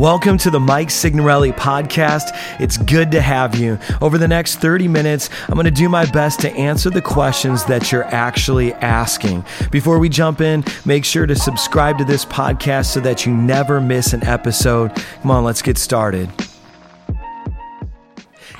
Welcome 0.00 0.38
to 0.38 0.50
the 0.50 0.58
Mike 0.58 0.88
Signorelli 0.88 1.52
podcast. 1.52 2.30
It's 2.58 2.78
good 2.78 3.10
to 3.10 3.20
have 3.20 3.54
you. 3.54 3.78
Over 4.00 4.16
the 4.16 4.26
next 4.26 4.56
30 4.56 4.88
minutes, 4.88 5.28
I'm 5.46 5.56
going 5.56 5.66
to 5.66 5.70
do 5.70 5.90
my 5.90 6.10
best 6.10 6.40
to 6.40 6.50
answer 6.52 6.88
the 6.88 7.02
questions 7.02 7.66
that 7.66 7.92
you're 7.92 8.04
actually 8.04 8.72
asking. 8.72 9.44
Before 9.70 9.98
we 9.98 10.08
jump 10.08 10.40
in, 10.40 10.64
make 10.86 11.04
sure 11.04 11.26
to 11.26 11.36
subscribe 11.36 11.98
to 11.98 12.06
this 12.06 12.24
podcast 12.24 12.86
so 12.86 13.00
that 13.00 13.26
you 13.26 13.36
never 13.36 13.78
miss 13.78 14.14
an 14.14 14.24
episode. 14.24 14.94
Come 15.20 15.32
on, 15.32 15.44
let's 15.44 15.60
get 15.60 15.76
started. 15.76 16.30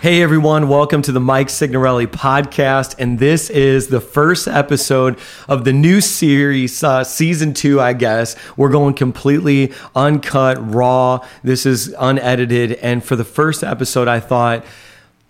Hey 0.01 0.23
everyone, 0.23 0.69
welcome 0.69 1.03
to 1.03 1.13
the 1.13 1.21
Mike 1.21 1.51
Signorelli 1.51 2.07
podcast. 2.07 2.95
And 2.99 3.19
this 3.19 3.51
is 3.51 3.89
the 3.89 4.01
first 4.01 4.49
episode 4.49 5.19
of 5.47 5.65
the 5.65 5.75
new 5.75 6.01
series, 6.01 6.83
uh, 6.83 7.05
season 7.05 7.53
two, 7.53 7.83
I 7.83 7.93
guess. 7.93 8.35
We're 8.57 8.71
going 8.71 8.95
completely 8.95 9.75
uncut, 9.95 10.57
raw. 10.73 11.27
This 11.43 11.67
is 11.67 11.95
unedited. 11.99 12.73
And 12.81 13.05
for 13.05 13.15
the 13.15 13.27
first 13.27 13.63
episode, 13.63 14.09
I 14.09 14.21
thought, 14.21 14.65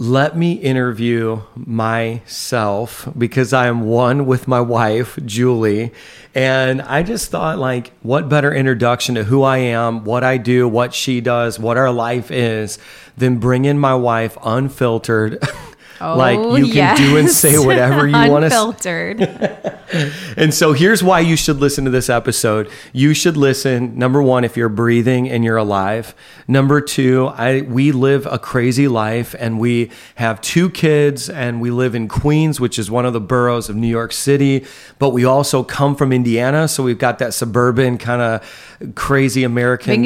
let 0.01 0.35
me 0.35 0.53
interview 0.53 1.43
myself 1.55 3.07
because 3.19 3.53
I 3.53 3.67
am 3.67 3.83
one 3.83 4.25
with 4.25 4.49
my 4.49 4.63
wife, 4.63 5.19
Julie. 5.27 5.93
And 6.35 6.81
I 6.81 7.03
just 7.03 7.31
thought, 7.31 7.59
like, 7.59 7.93
what 8.01 8.31
better 8.31 8.51
introduction 8.51 9.17
to 9.17 9.25
who 9.25 9.43
I 9.43 9.59
am, 9.59 10.05
what 10.05 10.25
I 10.25 10.39
do, 10.39 10.67
what 10.67 10.95
she 10.95 11.21
does, 11.21 11.59
what 11.59 11.77
our 11.77 11.93
life 11.93 12.31
is 12.31 12.79
than 13.19 13.41
bring 13.41 13.67
in 13.67 13.79
my 13.79 13.95
wife 13.95 14.39
unfiltered. 14.43 15.47
Oh, 16.01 16.17
like 16.17 16.39
you 16.39 16.67
can 16.67 16.75
yes. 16.75 16.99
do 16.99 17.17
and 17.19 17.29
say 17.29 17.59
whatever 17.59 18.07
you 18.07 18.31
want 18.31 18.43
to 18.43 18.47
Unfiltered. 18.47 19.21
and 20.37 20.55
so 20.55 20.73
here's 20.73 21.03
why 21.03 21.21
you 21.21 21.37
should 21.37 21.59
listen 21.59 21.85
to 21.85 21.91
this 21.91 22.09
episode. 22.09 22.71
You 22.93 23.13
should 23.13 23.37
listen 23.37 23.99
number 23.99 24.23
1 24.23 24.45
if 24.45 24.57
you're 24.57 24.71
breathing 24.71 25.29
and 25.29 25.45
you're 25.45 25.59
alive. 25.59 26.15
Number 26.49 26.81
2, 26.81 27.27
I 27.29 27.61
we 27.63 27.93
live 27.93 28.27
a 28.27 28.39
crazy 28.39 28.89
life 28.89 29.35
and 29.39 29.61
we 29.61 29.91
have 30.15 30.41
two 30.41 30.71
kids 30.71 31.29
and 31.29 31.61
we 31.61 31.71
live 31.71 31.95
in 31.95 32.09
Queens, 32.09 32.61
which 32.61 32.79
is 32.79 32.91
one 32.91 33.05
of 33.05 33.13
the 33.13 33.21
boroughs 33.21 33.69
of 33.69 33.77
New 33.77 33.89
York 33.89 34.13
City, 34.13 34.65
but 34.99 35.11
we 35.11 35.25
also 35.25 35.63
come 35.63 35.95
from 35.95 36.13
Indiana, 36.13 36.67
so 36.67 36.83
we've 36.83 36.99
got 36.99 37.19
that 37.19 37.35
suburban 37.35 37.99
kind 37.99 38.23
of 38.23 38.95
crazy 38.95 39.45
American 39.45 40.03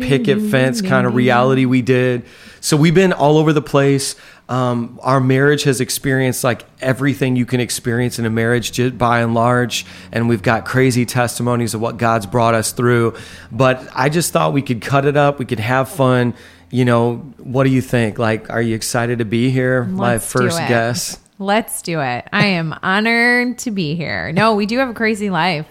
picket 0.00 0.50
fence 0.50 0.80
kind 0.80 1.06
of 1.06 1.14
reality 1.14 1.66
we 1.66 1.82
did. 1.82 2.24
So 2.60 2.76
we've 2.76 2.94
been 2.94 3.12
all 3.12 3.38
over 3.38 3.52
the 3.52 3.62
place. 3.62 4.16
Um, 4.48 5.00
our 5.02 5.20
marriage 5.20 5.64
has 5.64 5.80
experienced 5.80 6.44
like 6.44 6.64
everything 6.80 7.34
you 7.34 7.46
can 7.46 7.58
experience 7.58 8.18
in 8.18 8.26
a 8.26 8.30
marriage 8.30 8.96
by 8.96 9.20
and 9.20 9.34
large. 9.34 9.84
And 10.12 10.28
we've 10.28 10.42
got 10.42 10.64
crazy 10.64 11.04
testimonies 11.04 11.74
of 11.74 11.80
what 11.80 11.96
God's 11.96 12.26
brought 12.26 12.54
us 12.54 12.72
through. 12.72 13.16
But 13.50 13.88
I 13.94 14.08
just 14.08 14.32
thought 14.32 14.52
we 14.52 14.62
could 14.62 14.80
cut 14.80 15.04
it 15.04 15.16
up. 15.16 15.38
We 15.38 15.46
could 15.46 15.60
have 15.60 15.88
fun. 15.88 16.34
You 16.70 16.84
know, 16.84 17.16
what 17.38 17.64
do 17.64 17.70
you 17.70 17.80
think? 17.80 18.18
Like, 18.18 18.50
are 18.50 18.62
you 18.62 18.74
excited 18.74 19.18
to 19.18 19.24
be 19.24 19.50
here? 19.50 19.84
My 19.84 20.12
Let's 20.12 20.32
do 20.32 20.38
first 20.38 20.58
guest. 20.58 21.20
Let's 21.38 21.82
do 21.82 22.00
it. 22.00 22.28
I 22.32 22.46
am 22.46 22.74
honored 22.82 23.58
to 23.58 23.70
be 23.70 23.94
here. 23.94 24.32
No, 24.32 24.54
we 24.54 24.66
do 24.66 24.78
have 24.78 24.88
a 24.88 24.94
crazy 24.94 25.30
life. 25.30 25.66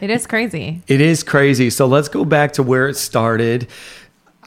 It 0.00 0.10
is 0.10 0.26
crazy. 0.26 0.82
It 0.86 1.00
is 1.00 1.22
crazy. 1.22 1.70
So 1.70 1.86
let's 1.86 2.08
go 2.08 2.24
back 2.24 2.52
to 2.54 2.62
where 2.62 2.88
it 2.88 2.96
started. 2.96 3.68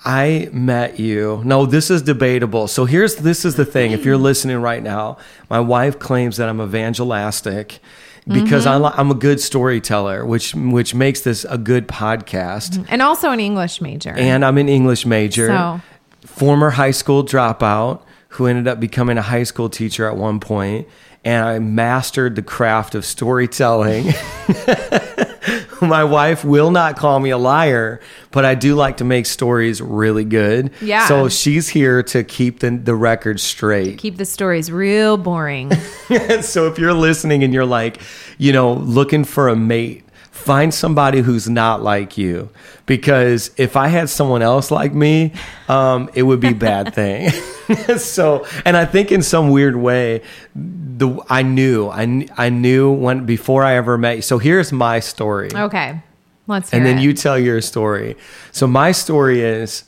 I 0.05 0.49
met 0.53 0.99
you. 0.99 1.41
No, 1.43 1.65
this 1.65 1.89
is 1.89 2.01
debatable. 2.01 2.67
So 2.67 2.85
here's 2.85 3.15
this 3.15 3.43
is 3.45 3.55
the 3.55 3.65
thing. 3.65 3.91
If 3.91 4.05
you're 4.05 4.17
listening 4.17 4.57
right 4.61 4.81
now, 4.83 5.17
my 5.49 5.59
wife 5.59 5.99
claims 5.99 6.37
that 6.37 6.47
I'm 6.49 6.61
evangelistic 6.61 7.79
because 8.27 8.65
Mm-hmm. 8.65 8.99
I'm 8.99 9.11
a 9.11 9.15
good 9.15 9.39
storyteller, 9.39 10.25
which 10.25 10.53
which 10.55 10.93
makes 10.93 11.21
this 11.21 11.45
a 11.45 11.57
good 11.57 11.87
podcast. 11.87 12.85
And 12.89 13.01
also 13.01 13.31
an 13.31 13.39
English 13.39 13.81
major. 13.81 14.11
And 14.11 14.43
I'm 14.45 14.57
an 14.57 14.69
English 14.69 15.05
major, 15.05 15.47
So- 15.47 15.81
former 16.25 16.71
high 16.71 16.91
school 16.91 17.23
dropout 17.23 18.01
who 18.29 18.45
ended 18.45 18.67
up 18.67 18.79
becoming 18.79 19.17
a 19.17 19.21
high 19.21 19.43
school 19.43 19.69
teacher 19.69 20.07
at 20.09 20.15
one 20.17 20.39
point, 20.39 20.87
and 21.27 21.43
I 21.43 21.59
mastered 21.59 22.37
the 22.37 22.41
craft 22.41 22.95
of 22.95 23.03
storytelling. 23.03 24.05
My 25.81 26.05
wife 26.05 26.45
will 26.45 26.71
not 26.71 26.95
call 26.95 27.19
me 27.19 27.31
a 27.31 27.37
liar, 27.37 27.99
but 28.31 28.45
I 28.45 28.55
do 28.55 28.75
like 28.75 28.97
to 28.97 29.03
make 29.03 29.25
stories 29.25 29.81
really 29.81 30.23
good. 30.23 30.71
Yeah. 30.79 31.05
So 31.05 31.27
she's 31.27 31.67
here 31.67 32.01
to 32.03 32.23
keep 32.23 32.59
the, 32.59 32.71
the 32.71 32.95
record 32.95 33.41
straight. 33.41 33.97
Keep 33.97 34.15
the 34.15 34.23
stories 34.23 34.71
real 34.71 35.17
boring. 35.17 35.73
so 36.41 36.65
if 36.67 36.79
you're 36.79 36.93
listening 36.93 37.43
and 37.43 37.53
you're 37.53 37.65
like, 37.65 37.99
you 38.37 38.53
know, 38.53 38.71
looking 38.71 39.25
for 39.25 39.49
a 39.49 39.55
mate, 39.55 40.06
find 40.47 40.73
somebody 40.73 41.19
who's 41.21 41.49
not 41.49 41.83
like 41.83 42.17
you. 42.17 42.49
Because 42.85 43.51
if 43.57 43.75
I 43.75 43.89
had 43.89 44.09
someone 44.09 44.41
else 44.41 44.71
like 44.71 44.93
me, 44.93 45.33
um, 45.67 46.09
it 46.13 46.23
would 46.23 46.39
be 46.39 46.49
a 46.49 46.55
bad 46.55 46.93
thing. 46.99 47.29
so, 47.97 48.47
and 48.65 48.77
I 48.77 48.85
think 48.85 49.11
in 49.11 49.21
some 49.21 49.49
weird 49.49 49.75
way, 49.75 50.21
the 50.55 51.19
I 51.29 51.43
knew 51.43 51.89
I, 51.89 52.27
I 52.37 52.49
knew 52.49 52.91
when 52.91 53.25
before 53.25 53.63
I 53.63 53.75
ever 53.75 53.97
met 53.97 54.15
you. 54.15 54.21
So 54.21 54.39
here's 54.39 54.71
my 54.71 54.99
story 54.99 55.49
Okay. 55.53 56.01
Let's 56.47 56.71
hear 56.71 56.79
and 56.79 56.87
then 56.87 56.97
it. 56.99 57.01
you 57.01 57.13
tell 57.13 57.37
your 57.37 57.61
story. 57.61 58.15
So 58.53 58.67
my 58.67 58.93
story 58.93 59.41
is, 59.41 59.83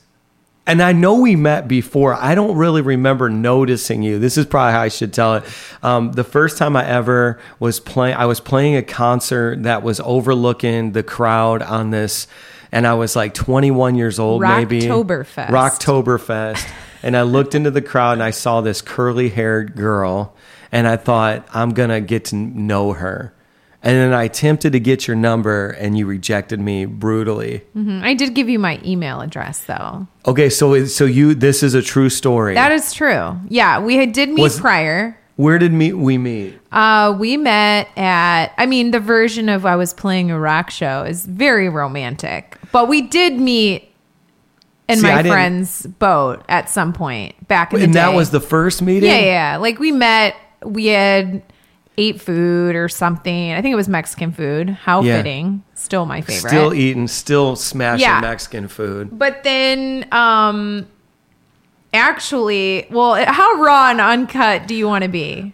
and 0.69 0.83
I 0.83 0.91
know 0.91 1.15
we 1.15 1.35
met 1.35 1.67
before. 1.67 2.13
I 2.13 2.35
don't 2.35 2.55
really 2.55 2.81
remember 2.81 3.27
noticing 3.27 4.03
you. 4.03 4.19
This 4.19 4.37
is 4.37 4.45
probably 4.45 4.73
how 4.73 4.81
I 4.81 4.87
should 4.89 5.11
tell 5.13 5.35
it. 5.35 5.43
Um, 5.81 6.11
the 6.11 6.23
first 6.23 6.59
time 6.59 6.75
I 6.75 6.85
ever 6.85 7.39
was 7.59 7.79
playing, 7.79 8.15
I 8.15 8.27
was 8.27 8.39
playing 8.39 8.75
a 8.75 8.83
concert 8.83 9.63
that 9.63 9.81
was 9.81 9.99
overlooking 9.99 10.91
the 10.91 11.01
crowd 11.01 11.63
on 11.63 11.89
this, 11.89 12.27
and 12.71 12.85
I 12.85 12.93
was 12.93 13.15
like 13.15 13.33
21 13.33 13.95
years 13.95 14.19
old, 14.19 14.43
maybe 14.43 14.81
Rocktoberfest. 14.81 15.47
Rocktoberfest. 15.47 16.69
and 17.03 17.17
I 17.17 17.23
looked 17.23 17.55
into 17.55 17.71
the 17.71 17.81
crowd 17.81 18.13
and 18.13 18.23
I 18.23 18.31
saw 18.31 18.61
this 18.61 18.81
curly 18.83 19.29
haired 19.29 19.75
girl, 19.75 20.35
and 20.71 20.87
I 20.87 20.97
thought 20.97 21.47
I'm 21.51 21.71
gonna 21.71 21.99
get 21.99 22.25
to 22.25 22.35
know 22.35 22.93
her. 22.93 23.33
And 23.81 23.95
then 23.95 24.13
I 24.13 24.23
attempted 24.23 24.73
to 24.73 24.79
get 24.79 25.07
your 25.07 25.15
number 25.15 25.69
and 25.69 25.97
you 25.97 26.05
rejected 26.05 26.59
me 26.59 26.83
brutally. 26.85 27.61
Mhm. 27.77 28.03
I 28.03 28.13
did 28.13 28.33
give 28.33 28.49
you 28.49 28.59
my 28.59 28.79
email 28.85 29.21
address 29.21 29.59
though. 29.59 30.05
Okay, 30.27 30.49
so 30.49 30.85
so 30.85 31.05
you 31.05 31.33
this 31.33 31.63
is 31.63 31.73
a 31.73 31.81
true 31.81 32.09
story. 32.09 32.55
That 32.55 32.73
is 32.73 32.93
true. 32.93 33.37
Yeah, 33.47 33.79
we 33.79 33.95
had, 33.95 34.11
did 34.11 34.29
meet 34.29 34.41
Was- 34.41 34.59
prior. 34.59 35.15
Where 35.37 35.57
did 35.57 35.71
meet 35.71 35.93
we 35.93 36.17
meet? 36.17 36.59
Uh, 36.73 37.15
we 37.17 37.37
met 37.37 37.87
at, 37.95 38.47
I 38.57 38.65
mean, 38.65 38.91
the 38.91 38.99
version 38.99 39.47
of 39.47 39.65
I 39.65 39.77
was 39.77 39.93
playing 39.93 40.29
a 40.31 40.37
rock 40.37 40.69
show 40.69 41.03
is 41.03 41.25
very 41.25 41.69
romantic, 41.69 42.57
but 42.73 42.89
we 42.89 42.99
did 43.03 43.39
meet 43.39 43.89
in 44.89 44.97
See, 44.99 45.03
my 45.07 45.23
friend's 45.23 45.85
boat 45.85 46.43
at 46.49 46.69
some 46.69 46.91
point 46.91 47.47
back 47.47 47.71
in 47.71 47.79
the 47.79 47.85
And 47.85 47.93
day. 47.93 47.99
that 48.01 48.13
was 48.13 48.31
the 48.31 48.41
first 48.41 48.81
meeting? 48.81 49.09
yeah, 49.09 49.19
yeah. 49.19 49.57
Like 49.57 49.79
we 49.79 49.93
met, 49.93 50.35
we 50.65 50.87
had 50.87 51.41
ate 51.97 52.21
food 52.21 52.75
or 52.75 52.87
something. 52.87 53.51
I 53.51 53.61
think 53.61 53.73
it 53.73 53.75
was 53.75 53.89
Mexican 53.89 54.31
food. 54.31 54.69
How 54.69 55.01
Yeah. 55.01 55.17
fitting. 55.17 55.63
Still 55.73 56.05
my 56.05 56.21
favorite. 56.21 56.49
Still 56.49 56.73
eating, 56.73 57.07
still 57.07 57.55
smashing 57.55 58.01
Yeah. 58.01 58.21
Mexican 58.21 58.67
food. 58.69 59.09
But 59.17 59.43
then, 59.43 60.05
um, 60.11 60.85
actually, 61.93 62.87
well, 62.89 63.15
how 63.25 63.53
raw 63.55 63.89
and 63.89 63.99
uncut 64.01 64.67
do 64.67 64.75
you 64.75 64.87
want 64.87 65.03
to 65.03 65.09
be? 65.09 65.53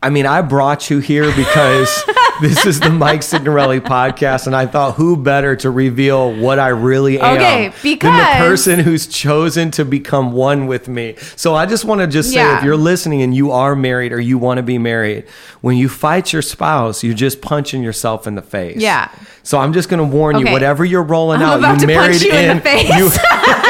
I 0.00 0.10
mean, 0.10 0.26
I 0.26 0.42
brought 0.42 0.90
you 0.90 1.00
here 1.00 1.24
because 1.34 2.04
this 2.40 2.64
is 2.64 2.78
the 2.78 2.88
Mike 2.90 3.24
Signorelli 3.24 3.80
podcast, 3.80 4.46
and 4.46 4.54
I 4.54 4.64
thought 4.66 4.94
who 4.94 5.16
better 5.16 5.56
to 5.56 5.70
reveal 5.70 6.32
what 6.36 6.60
I 6.60 6.68
really 6.68 7.18
am 7.18 7.36
Okay, 7.36 7.72
than 7.98 8.16
the 8.16 8.24
person 8.38 8.78
who's 8.78 9.08
chosen 9.08 9.72
to 9.72 9.84
become 9.84 10.30
one 10.32 10.68
with 10.68 10.86
me. 10.86 11.16
So 11.34 11.56
I 11.56 11.66
just 11.66 11.84
want 11.84 12.00
to 12.00 12.06
just 12.06 12.28
say, 12.30 12.36
Yeah. 12.36 12.58
if 12.58 12.64
you're 12.64 12.76
listening 12.76 13.22
and 13.22 13.34
you 13.34 13.50
are 13.50 13.74
married 13.74 14.12
or 14.12 14.20
you 14.20 14.38
want 14.38 14.58
to 14.58 14.62
be 14.62 14.78
married, 14.78 15.26
when 15.62 15.76
you 15.76 15.88
fight 15.88 16.32
your 16.32 16.42
spouse, 16.42 17.02
you're 17.02 17.14
just 17.14 17.40
punching 17.42 17.82
yourself 17.82 18.28
in 18.28 18.36
the 18.36 18.42
face. 18.42 18.76
Yeah. 18.76 19.10
So 19.42 19.58
I'm 19.58 19.72
just 19.72 19.88
going 19.88 19.98
to 19.98 20.16
warn 20.16 20.38
you, 20.38 20.52
whatever 20.52 20.84
you're 20.84 21.02
rolling 21.02 21.42
I'm 21.42 21.64
out, 21.64 21.80
you 21.80 21.86
married 21.88 22.22
in 22.22 22.58
the 22.58 22.62
face. 22.62 22.88
You, 22.88 23.10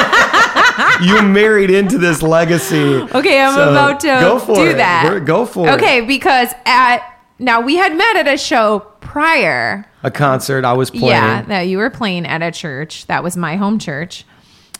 you 1.02 1.22
married 1.22 1.70
into 1.70 1.98
this 1.98 2.22
legacy. 2.22 2.94
Okay, 3.14 3.40
I'm 3.40 3.54
So 3.54 3.70
about 3.70 4.00
to 4.00 4.06
go 4.06 4.38
for 4.38 4.54
do 4.56 4.70
it. 4.70 4.76
that. 4.76 5.04
We're- 5.08 5.20
Go 5.24 5.44
for 5.46 5.68
it. 5.68 5.72
Okay, 5.74 6.00
because 6.02 6.48
at 6.66 7.02
now 7.38 7.60
we 7.60 7.76
had 7.76 7.94
met 7.96 8.16
at 8.16 8.26
a 8.28 8.36
show 8.36 8.80
prior. 9.00 9.84
A 10.02 10.10
concert 10.10 10.64
I 10.64 10.72
was 10.72 10.90
playing. 10.90 11.06
Yeah, 11.06 11.42
that 11.42 11.62
you 11.62 11.78
were 11.78 11.90
playing 11.90 12.26
at 12.26 12.42
a 12.42 12.50
church. 12.50 13.06
That 13.06 13.22
was 13.22 13.36
my 13.36 13.56
home 13.56 13.78
church. 13.78 14.24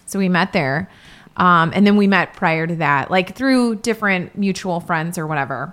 So 0.06 0.18
we 0.18 0.28
met 0.28 0.52
there. 0.52 0.90
Um, 1.36 1.70
and 1.74 1.86
then 1.86 1.96
we 1.96 2.06
met 2.08 2.34
prior 2.34 2.66
to 2.66 2.74
that, 2.76 3.10
like 3.12 3.36
through 3.36 3.76
different 3.76 4.36
mutual 4.36 4.80
friends 4.80 5.18
or 5.18 5.26
whatever. 5.26 5.72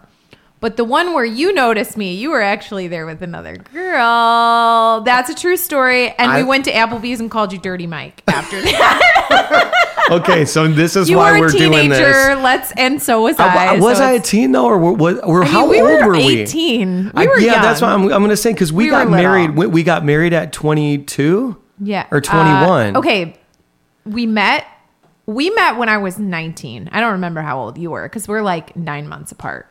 But 0.59 0.77
the 0.77 0.83
one 0.83 1.13
where 1.13 1.25
you 1.25 1.53
noticed 1.53 1.97
me, 1.97 2.13
you 2.13 2.29
were 2.31 2.41
actually 2.41 2.87
there 2.87 3.05
with 3.05 3.21
another 3.21 3.55
girl. 3.57 5.01
That's 5.01 5.29
a 5.29 5.35
true 5.35 5.57
story. 5.57 6.09
And 6.17 6.31
I- 6.31 6.37
we 6.37 6.43
went 6.43 6.65
to 6.65 6.71
Applebee's 6.71 7.19
and 7.19 7.29
called 7.31 7.51
you 7.53 7.59
Dirty 7.59 7.87
Mike 7.87 8.21
after 8.27 8.61
that. 8.61 9.71
Okay, 10.11 10.45
so 10.45 10.67
this 10.67 10.95
is 10.95 11.09
you 11.09 11.17
why 11.17 11.31
were 11.33 11.39
we're 11.41 11.47
a 11.47 11.51
doing 11.57 11.71
teenager. 11.71 12.05
this. 12.35 12.43
Let's 12.43 12.71
and 12.77 13.01
so 13.01 13.23
was 13.23 13.39
I. 13.39 13.75
I, 13.75 13.79
was 13.79 13.97
so 13.97 14.03
I 14.03 14.11
a 14.13 14.19
teen 14.19 14.51
though, 14.51 14.65
or 14.65 14.77
were, 14.77 14.93
were, 14.93 15.43
I 15.43 15.47
how 15.47 15.67
we 15.67 15.81
old 15.81 15.89
were 15.89 16.07
were 16.07 16.13
we? 16.17 16.41
18. 16.41 17.05
We 17.05 17.11
I- 17.15 17.25
were 17.25 17.39
yeah, 17.39 17.53
young. 17.53 17.61
that's 17.63 17.81
why 17.81 17.89
I'm, 17.91 18.03
I'm 18.03 18.09
going 18.09 18.29
to 18.29 18.37
say 18.37 18.53
because 18.53 18.71
we, 18.71 18.85
We 18.85 18.89
got 18.91 19.09
married. 19.09 19.55
We, 19.55 19.67
we 19.67 19.83
got 19.83 20.05
married 20.05 20.33
at 20.33 20.53
22 20.53 21.59
Yeah. 21.81 22.07
or 22.11 22.21
21. 22.21 22.95
Uh, 22.95 22.99
okay. 22.99 23.35
we 24.05 24.25
met. 24.25 24.65
We 25.27 25.49
met 25.49 25.77
when 25.77 25.89
I 25.89 25.97
was 25.97 26.19
19. 26.19 26.89
I 26.91 27.01
don't 27.01 27.13
remember 27.13 27.41
how 27.41 27.59
old 27.59 27.79
you 27.79 27.89
were 27.89 28.03
because 28.07 28.27
we're 28.27 28.43
like 28.43 28.75
nine 28.75 29.07
months 29.07 29.31
apart. 29.31 29.67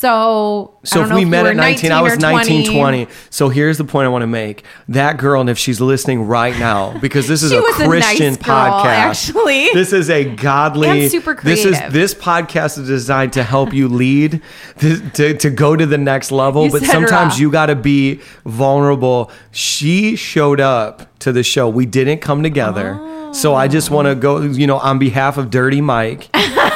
So, 0.00 0.78
So 0.82 1.04
if 1.04 1.12
we 1.12 1.26
met 1.26 1.44
at 1.44 1.56
19, 1.56 1.92
I 1.92 2.00
was 2.00 2.18
19, 2.18 2.72
20. 2.74 3.06
So 3.28 3.50
here's 3.50 3.76
the 3.76 3.84
point 3.84 4.06
I 4.06 4.08
want 4.08 4.22
to 4.22 4.26
make. 4.26 4.64
That 4.88 5.18
girl, 5.18 5.42
and 5.42 5.50
if 5.50 5.58
she's 5.58 5.78
listening 5.78 6.22
right 6.22 6.58
now, 6.58 6.96
because 7.00 7.28
this 7.28 7.42
is 7.42 7.52
a 7.52 7.60
was 7.60 7.78
a 7.78 7.84
Christian 7.86 8.32
nice 8.32 8.36
girl, 8.38 8.54
podcast. 8.54 8.84
actually. 8.86 9.68
This 9.74 9.92
is 9.92 10.08
a 10.08 10.24
godly 10.24 10.88
And 10.88 11.10
super 11.10 11.34
creative. 11.34 11.72
This 11.72 11.82
is 11.82 11.92
this 11.92 12.14
podcast 12.14 12.78
is 12.78 12.88
designed 12.88 13.34
to 13.34 13.42
help 13.42 13.74
you 13.74 13.88
lead 13.88 14.40
to, 14.78 15.10
to, 15.10 15.36
to 15.36 15.50
go 15.50 15.76
to 15.76 15.84
the 15.84 15.98
next 15.98 16.32
level. 16.32 16.64
You 16.64 16.70
but 16.70 16.82
sometimes 16.82 17.38
you 17.38 17.50
gotta 17.50 17.76
be 17.76 18.22
vulnerable. 18.46 19.30
She 19.50 20.16
showed 20.16 20.60
up 20.60 21.18
to 21.18 21.30
the 21.30 21.42
show. 21.42 21.68
We 21.68 21.84
didn't 21.84 22.20
come 22.20 22.42
together. 22.42 22.96
Oh. 22.98 23.32
So 23.34 23.54
I 23.54 23.68
just 23.68 23.90
want 23.90 24.08
to 24.08 24.14
go, 24.14 24.40
you 24.40 24.66
know, 24.66 24.78
on 24.78 24.98
behalf 24.98 25.36
of 25.36 25.50
Dirty 25.50 25.82
Mike. 25.82 26.30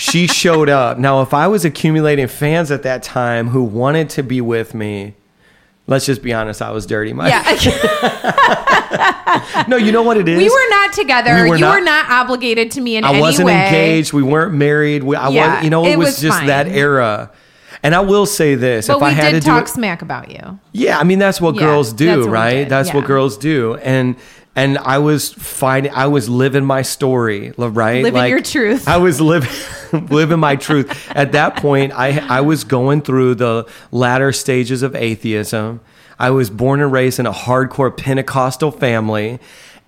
she 0.00 0.26
showed 0.26 0.70
up. 0.70 0.98
Now, 0.98 1.20
if 1.20 1.34
I 1.34 1.46
was 1.48 1.64
accumulating 1.66 2.26
fans 2.26 2.70
at 2.70 2.82
that 2.84 3.02
time 3.02 3.48
who 3.48 3.62
wanted 3.62 4.08
to 4.10 4.22
be 4.22 4.40
with 4.40 4.72
me, 4.74 5.14
let's 5.86 6.06
just 6.06 6.22
be 6.22 6.32
honest, 6.32 6.62
I 6.62 6.70
was 6.70 6.86
dirty, 6.86 7.12
Mike. 7.12 7.30
Yeah. 7.30 8.36
No, 9.68 9.76
you 9.76 9.92
know 9.92 10.02
what 10.02 10.16
it 10.16 10.28
is? 10.28 10.36
we 10.38 10.48
were 10.48 10.70
not 10.70 10.92
together. 10.92 11.34
We 11.44 11.50
were 11.50 11.56
you 11.56 11.60
not- 11.60 11.78
were 11.78 11.84
not 11.84 12.10
obligated 12.10 12.72
to 12.72 12.80
me 12.80 12.96
in 12.96 13.04
I 13.04 13.10
any 13.10 13.18
way. 13.18 13.20
I 13.20 13.28
wasn't 13.28 13.50
engaged. 13.50 14.12
We 14.12 14.22
weren't 14.22 14.54
married. 14.54 15.04
We, 15.04 15.14
I 15.16 15.28
Yeah, 15.28 15.46
wasn't, 15.46 15.64
you 15.64 15.70
know, 15.70 15.84
it, 15.84 15.90
it 15.92 15.98
was, 15.98 16.06
was 16.08 16.20
just 16.20 16.46
that 16.46 16.66
era. 16.66 17.30
And 17.82 17.94
I 17.94 18.00
will 18.00 18.26
say 18.26 18.56
this: 18.56 18.88
But 18.88 18.96
if 18.96 19.02
I 19.02 19.10
had 19.10 19.30
to 19.32 19.40
do 19.40 19.46
talk 19.46 19.64
it, 19.64 19.68
smack 19.68 20.02
about 20.02 20.30
you. 20.30 20.58
yeah, 20.72 20.98
I 20.98 21.04
mean 21.04 21.18
that's 21.18 21.40
what 21.40 21.54
Yeah, 21.54 21.60
girls 21.62 21.92
do, 21.92 22.06
that's 22.06 22.26
what 22.26 22.32
right? 22.32 22.68
That's 22.68 22.92
what 22.92 23.04
girls 23.06 23.38
do, 23.38 23.76
and 23.76 24.16
and 24.56 24.78
I 24.78 24.98
was 24.98 25.32
finding, 25.32 25.92
I 25.92 26.06
was 26.06 26.28
living 26.28 26.64
my 26.64 26.82
story, 26.82 27.52
right? 27.56 28.02
Living 28.02 28.26
your 28.26 28.42
truth. 28.42 28.88
I 28.88 28.96
was 28.96 29.20
living 29.20 29.50
living 29.92 30.40
my 30.40 30.56
truth. 30.56 31.10
At 31.10 31.32
that 31.32 31.56
point, 31.56 31.92
I 31.92 32.18
I 32.18 32.40
was 32.40 32.64
going 32.64 33.02
through 33.02 33.36
the 33.36 33.68
latter 33.92 34.32
stages 34.32 34.82
of 34.82 34.94
atheism. 34.96 35.80
I 36.18 36.30
was 36.30 36.50
born 36.50 36.80
and 36.80 36.92
raised 36.92 37.18
in 37.18 37.26
a 37.26 37.32
hardcore 37.32 37.96
Pentecostal 37.96 38.70
family. 38.70 39.38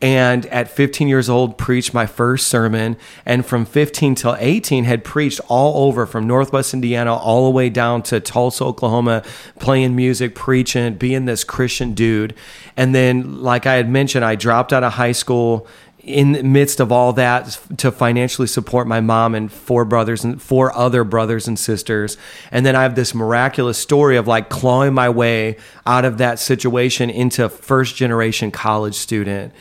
And 0.03 0.47
at 0.47 0.69
15 0.69 1.07
years 1.07 1.31
old, 1.31 1.57
preached 1.57 1.95
my 1.95 2.07
first 2.07 2.49
sermon. 2.49 2.97
And 3.25 3.47
from 3.47 3.65
15 3.65 4.17
till 4.17 4.37
18, 4.37 4.83
had 4.83 5.05
preached 5.05 5.41
all 5.49 5.87
over 5.87 6.07
from 6.07 6.27
Northwest 6.27 6.75
Indiana 6.75 7.15
all 7.15 7.45
the 7.45 7.51
way 7.53 7.71
down 7.71 8.03
to 8.05 8.19
Tulsa, 8.19 8.65
Oklahoma, 8.65 9.23
playing 9.61 9.95
music, 9.95 10.35
preaching, 10.35 10.95
being 10.95 11.27
this 11.27 11.45
Christian 11.45 11.95
dude. 11.95 12.35
And 12.77 12.93
then, 12.93 13.43
like 13.43 13.65
I 13.65 13.75
had 13.75 13.89
mentioned, 13.89 14.25
I 14.25 14.35
dropped 14.35 14.73
out 14.73 14.83
of 14.83 14.95
high 14.95 15.13
school 15.13 15.69
in 16.03 16.33
the 16.33 16.43
midst 16.43 16.81
of 16.81 16.91
all 16.91 17.13
that 17.13 17.59
to 17.77 17.93
financially 17.93 18.49
support 18.49 18.89
my 18.89 19.01
mom 19.01 19.35
and 19.37 19.53
four 19.53 19.85
brothers 19.85 20.25
and 20.25 20.43
four 20.43 20.75
other 20.77 21.05
brothers 21.05 21.47
and 21.47 21.59
sisters. 21.59 22.17
And 22.51 22.67
then 22.67 22.75
i 22.75 22.83
have 22.83 22.95
this 22.95 23.15
miraculous 23.15 23.79
story 23.79 24.17
of 24.17 24.27
like 24.27 24.49
clawing 24.49 24.95
my 24.95 25.09
way 25.09 25.57
out 25.87 26.05
of 26.05 26.19
that 26.19 26.39
situation 26.39 27.09
into 27.11 27.49
first 27.49 27.95
generation 27.95 28.51
college 28.51 28.97
student. 28.97 29.53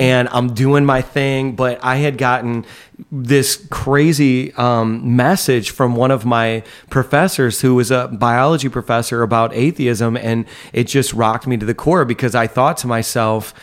And 0.00 0.28
i'm 0.28 0.54
doing 0.54 0.84
my 0.84 1.02
thing 1.02 1.56
but 1.56 1.82
i 1.82 1.96
had 1.96 2.18
gotten 2.18 2.64
this 3.10 3.66
crazy 3.70 4.52
um, 4.54 5.16
message 5.16 5.70
from 5.70 5.96
one 5.96 6.10
of 6.10 6.24
my 6.24 6.62
professors 6.90 7.62
who 7.62 7.74
was 7.74 7.90
a 7.90 8.08
biology 8.08 8.68
professor 8.68 9.22
about 9.22 9.52
atheism 9.54 10.16
and 10.16 10.44
it 10.72 10.84
just 10.84 11.12
rocked 11.14 11.46
me 11.46 11.56
to 11.56 11.66
the 11.66 11.74
core 11.74 12.04
because 12.04 12.34
i 12.34 12.46
thought 12.46 12.76
to 12.76 12.86
myself 12.86 13.54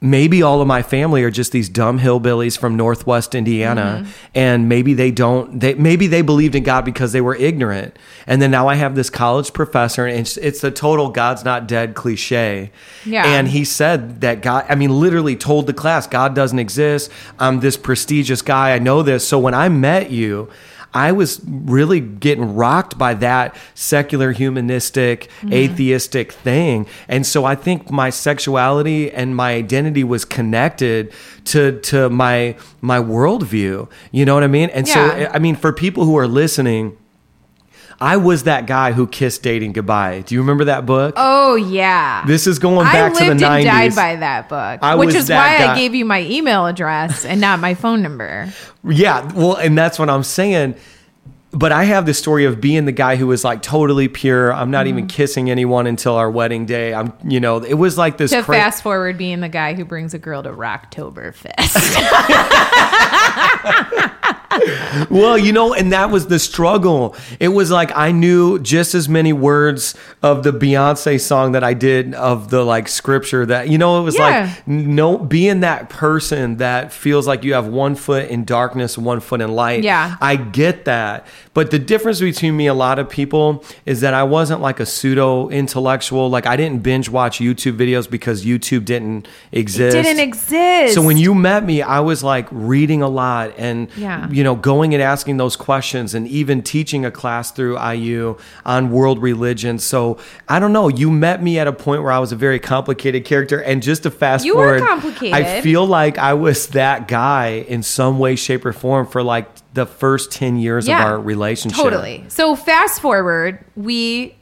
maybe 0.00 0.42
all 0.42 0.62
of 0.62 0.66
my 0.66 0.82
family 0.82 1.22
are 1.22 1.30
just 1.30 1.52
these 1.52 1.68
dumb 1.68 1.98
hillbillies 1.98 2.58
from 2.58 2.74
northwest 2.74 3.34
indiana 3.34 4.00
mm-hmm. 4.02 4.10
and 4.34 4.68
maybe 4.68 4.94
they 4.94 5.10
don't 5.10 5.60
they 5.60 5.74
maybe 5.74 6.06
they 6.06 6.22
believed 6.22 6.54
in 6.54 6.62
god 6.62 6.84
because 6.84 7.12
they 7.12 7.20
were 7.20 7.34
ignorant. 7.36 7.96
And 8.26 8.40
then 8.40 8.50
now 8.50 8.68
i 8.68 8.76
have 8.76 8.94
this 8.94 9.10
college 9.10 9.52
professor 9.52 10.06
and 10.06 10.20
it's, 10.20 10.36
it's 10.38 10.60
the 10.60 10.70
total 10.70 11.10
god's 11.10 11.44
not 11.44 11.68
dead 11.68 11.94
cliche. 11.94 12.70
Yeah. 13.04 13.26
and 13.26 13.48
he 13.48 13.64
said 13.64 14.22
that 14.22 14.40
god 14.40 14.64
i 14.68 14.74
mean 14.74 14.90
literally 14.90 15.36
told 15.36 15.66
the 15.66 15.74
class 15.74 16.06
god 16.06 16.34
doesn't 16.34 16.58
exist. 16.58 17.10
I'm 17.38 17.60
this 17.60 17.76
prestigious 17.76 18.40
guy. 18.42 18.72
I 18.72 18.78
know 18.78 19.02
this. 19.02 19.26
So 19.26 19.38
when 19.38 19.54
i 19.54 19.68
met 19.68 20.10
you 20.10 20.48
I 20.92 21.12
was 21.12 21.40
really 21.46 22.00
getting 22.00 22.54
rocked 22.54 22.98
by 22.98 23.14
that 23.14 23.56
secular, 23.74 24.32
humanistic, 24.32 25.28
mm-hmm. 25.40 25.52
atheistic 25.52 26.32
thing. 26.32 26.86
And 27.08 27.26
so 27.26 27.44
I 27.44 27.54
think 27.54 27.90
my 27.90 28.10
sexuality 28.10 29.10
and 29.10 29.36
my 29.36 29.54
identity 29.54 30.04
was 30.04 30.24
connected 30.24 31.12
to 31.46 31.80
to 31.80 32.10
my 32.10 32.56
my 32.80 32.98
worldview. 32.98 33.88
You 34.10 34.24
know 34.24 34.34
what 34.34 34.44
I 34.44 34.48
mean? 34.48 34.70
And 34.70 34.86
Yeah. 34.86 34.94
so 34.94 35.30
I 35.32 35.38
mean 35.38 35.56
for 35.56 35.72
people 35.72 36.04
who 36.04 36.16
are 36.18 36.28
listening, 36.28 36.96
I 38.02 38.16
was 38.16 38.44
that 38.44 38.66
guy 38.66 38.92
who 38.92 39.06
kissed 39.06 39.42
dating 39.42 39.72
goodbye. 39.74 40.22
Do 40.22 40.34
you 40.34 40.40
remember 40.40 40.64
that 40.64 40.86
book? 40.86 41.14
Oh 41.18 41.54
yeah. 41.56 42.24
This 42.26 42.46
is 42.46 42.58
going 42.58 42.86
back 42.86 43.12
to 43.14 43.24
the 43.24 43.34
nineties. 43.34 43.42
I 43.42 43.48
lived 43.58 43.66
and 43.66 43.66
90s. 43.66 43.66
died 43.66 43.94
by 43.94 44.16
that 44.16 44.48
book, 44.48 44.78
I 44.82 44.94
which 44.94 45.14
is 45.14 45.28
why 45.28 45.58
guy. 45.58 45.72
I 45.72 45.78
gave 45.78 45.94
you 45.94 46.04
my 46.06 46.22
email 46.22 46.66
address 46.66 47.24
and 47.26 47.40
not 47.40 47.60
my 47.60 47.74
phone 47.74 48.00
number. 48.02 48.48
Yeah, 48.88 49.30
well, 49.34 49.56
and 49.56 49.76
that's 49.76 49.98
what 49.98 50.08
I'm 50.08 50.22
saying. 50.22 50.76
But 51.52 51.72
I 51.72 51.82
have 51.82 52.06
the 52.06 52.14
story 52.14 52.44
of 52.44 52.60
being 52.60 52.84
the 52.84 52.92
guy 52.92 53.16
who 53.16 53.26
was 53.26 53.42
like 53.42 53.60
totally 53.60 54.06
pure. 54.06 54.52
I'm 54.52 54.70
not 54.70 54.86
Mm-hmm. 54.86 54.98
even 54.98 55.06
kissing 55.08 55.50
anyone 55.50 55.88
until 55.88 56.14
our 56.14 56.30
wedding 56.30 56.64
day. 56.64 56.94
I'm, 56.94 57.12
you 57.28 57.40
know, 57.40 57.58
it 57.58 57.74
was 57.74 57.98
like 57.98 58.18
this. 58.18 58.30
To 58.30 58.42
cra- 58.44 58.54
fast 58.54 58.84
forward, 58.84 59.18
being 59.18 59.40
the 59.40 59.48
guy 59.48 59.74
who 59.74 59.84
brings 59.84 60.14
a 60.14 60.18
girl 60.20 60.44
to 60.44 60.50
Rocktoberfest. 60.50 61.50
Well, 65.10 65.38
you 65.38 65.52
know, 65.52 65.72
and 65.74 65.92
that 65.92 66.10
was 66.10 66.26
the 66.26 66.38
struggle. 66.38 67.14
It 67.38 67.48
was 67.48 67.70
like 67.70 67.90
I 67.96 68.10
knew 68.12 68.58
just 68.58 68.94
as 68.94 69.08
many 69.08 69.32
words 69.32 69.94
of 70.22 70.42
the 70.42 70.52
Beyonce 70.52 71.20
song 71.20 71.52
that 71.52 71.62
I 71.64 71.74
did 71.74 72.14
of 72.14 72.50
the 72.50 72.64
like 72.64 72.88
scripture 72.88 73.46
that, 73.46 73.68
you 73.68 73.78
know, 73.78 74.00
it 74.00 74.02
was 74.02 74.16
Yeah. 74.18 74.52
like 74.56 74.66
no 74.68 75.16
being 75.18 75.60
that 75.60 75.88
person 75.88 76.56
that 76.56 76.92
feels 76.92 77.26
like 77.26 77.44
you 77.44 77.54
have 77.54 77.66
one 77.68 77.94
foot 77.94 78.28
in 78.28 78.44
darkness, 78.44 78.98
one 78.98 79.20
foot 79.20 79.40
in 79.40 79.52
light. 79.52 79.84
Yeah. 79.84 80.16
I 80.20 80.36
get 80.36 80.84
that. 80.84 81.26
But 81.54 81.70
the 81.70 81.78
difference 81.78 82.20
between 82.20 82.56
me 82.56 82.66
and 82.68 82.74
a 82.76 82.78
lot 82.78 82.98
of 82.98 83.08
people 83.08 83.64
is 83.86 84.00
that 84.02 84.14
I 84.14 84.22
wasn't 84.24 84.60
like 84.60 84.80
a 84.80 84.86
pseudo 84.86 85.48
intellectual. 85.48 86.28
Like 86.28 86.46
I 86.46 86.56
didn't 86.56 86.82
binge 86.82 87.08
watch 87.08 87.38
YouTube 87.38 87.76
videos 87.76 88.08
because 88.10 88.44
YouTube 88.44 88.84
didn't 88.84 89.28
exist. 89.52 89.96
It 89.96 90.02
didn't 90.02 90.20
exist. 90.22 90.94
So 90.94 91.02
when 91.02 91.16
you 91.16 91.34
met 91.34 91.64
me, 91.64 91.82
I 91.82 92.00
was 92.00 92.22
like 92.24 92.46
reading 92.50 93.02
a 93.02 93.08
lot 93.08 93.52
and 93.58 93.88
Yeah. 93.96 94.28
you 94.30 94.39
know 94.44 94.54
going 94.54 94.94
and 94.94 95.02
asking 95.02 95.36
those 95.36 95.56
questions 95.56 96.14
and 96.14 96.26
even 96.28 96.62
teaching 96.62 97.04
a 97.04 97.10
class 97.10 97.50
through 97.50 97.80
IU 97.80 98.36
on 98.64 98.90
world 98.90 99.20
religion. 99.20 99.78
So 99.78 100.18
I 100.48 100.58
don't 100.58 100.72
know. 100.72 100.88
You 100.88 101.10
met 101.10 101.42
me 101.42 101.58
at 101.58 101.66
a 101.66 101.72
point 101.72 102.02
where 102.02 102.12
I 102.12 102.18
was 102.18 102.32
a 102.32 102.36
very 102.36 102.58
complicated 102.58 103.24
character, 103.24 103.60
and 103.62 103.82
just 103.82 104.02
to 104.04 104.10
fast 104.10 104.44
You 104.44 104.54
forward, 104.54 104.80
complicated. 104.82 105.34
I 105.34 105.60
feel 105.60 105.86
like 105.86 106.18
I 106.18 106.34
was 106.34 106.68
that 106.68 107.08
guy 107.08 107.64
in 107.68 107.82
some 107.82 108.18
way, 108.18 108.36
shape, 108.36 108.64
or 108.64 108.72
form 108.72 109.06
for 109.06 109.22
like 109.22 109.48
the 109.74 109.86
first 109.86 110.32
ten 110.32 110.56
years 110.56 110.86
of 110.88 110.94
our 110.94 111.20
relationship. 111.20 111.78
Totally. 111.82 112.24
So 112.28 112.56
fast 112.56 113.00
forward, 113.00 113.64
we, 113.76 114.34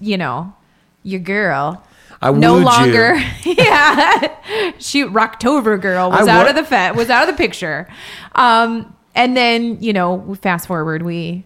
you 0.00 0.16
know, 0.18 0.54
your 1.02 1.20
girl. 1.20 1.82
I 2.20 2.32
no 2.32 2.58
you. 2.58 2.64
longer, 2.64 3.14
yeah. 3.44 4.72
She 4.78 5.04
Rocktober 5.04 5.80
girl 5.80 6.10
was 6.10 6.26
I 6.26 6.32
out 6.32 6.44
wa- 6.44 6.50
of 6.50 6.56
the 6.56 6.64
fe- 6.64 6.90
was 6.90 7.10
out 7.10 7.28
of 7.28 7.34
the 7.34 7.38
picture, 7.40 7.88
um, 8.34 8.92
and 9.18 9.36
then 9.36 9.82
you 9.82 9.92
know, 9.92 10.34
fast 10.40 10.66
forward, 10.66 11.02
we 11.02 11.44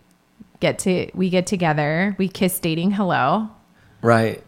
get 0.61 0.79
to 0.81 1.11
we 1.15 1.29
get 1.31 1.47
together, 1.47 2.15
we 2.19 2.29
kiss, 2.29 2.61
dating, 2.61 2.93
hello. 2.93 3.49
Right. 4.03 4.43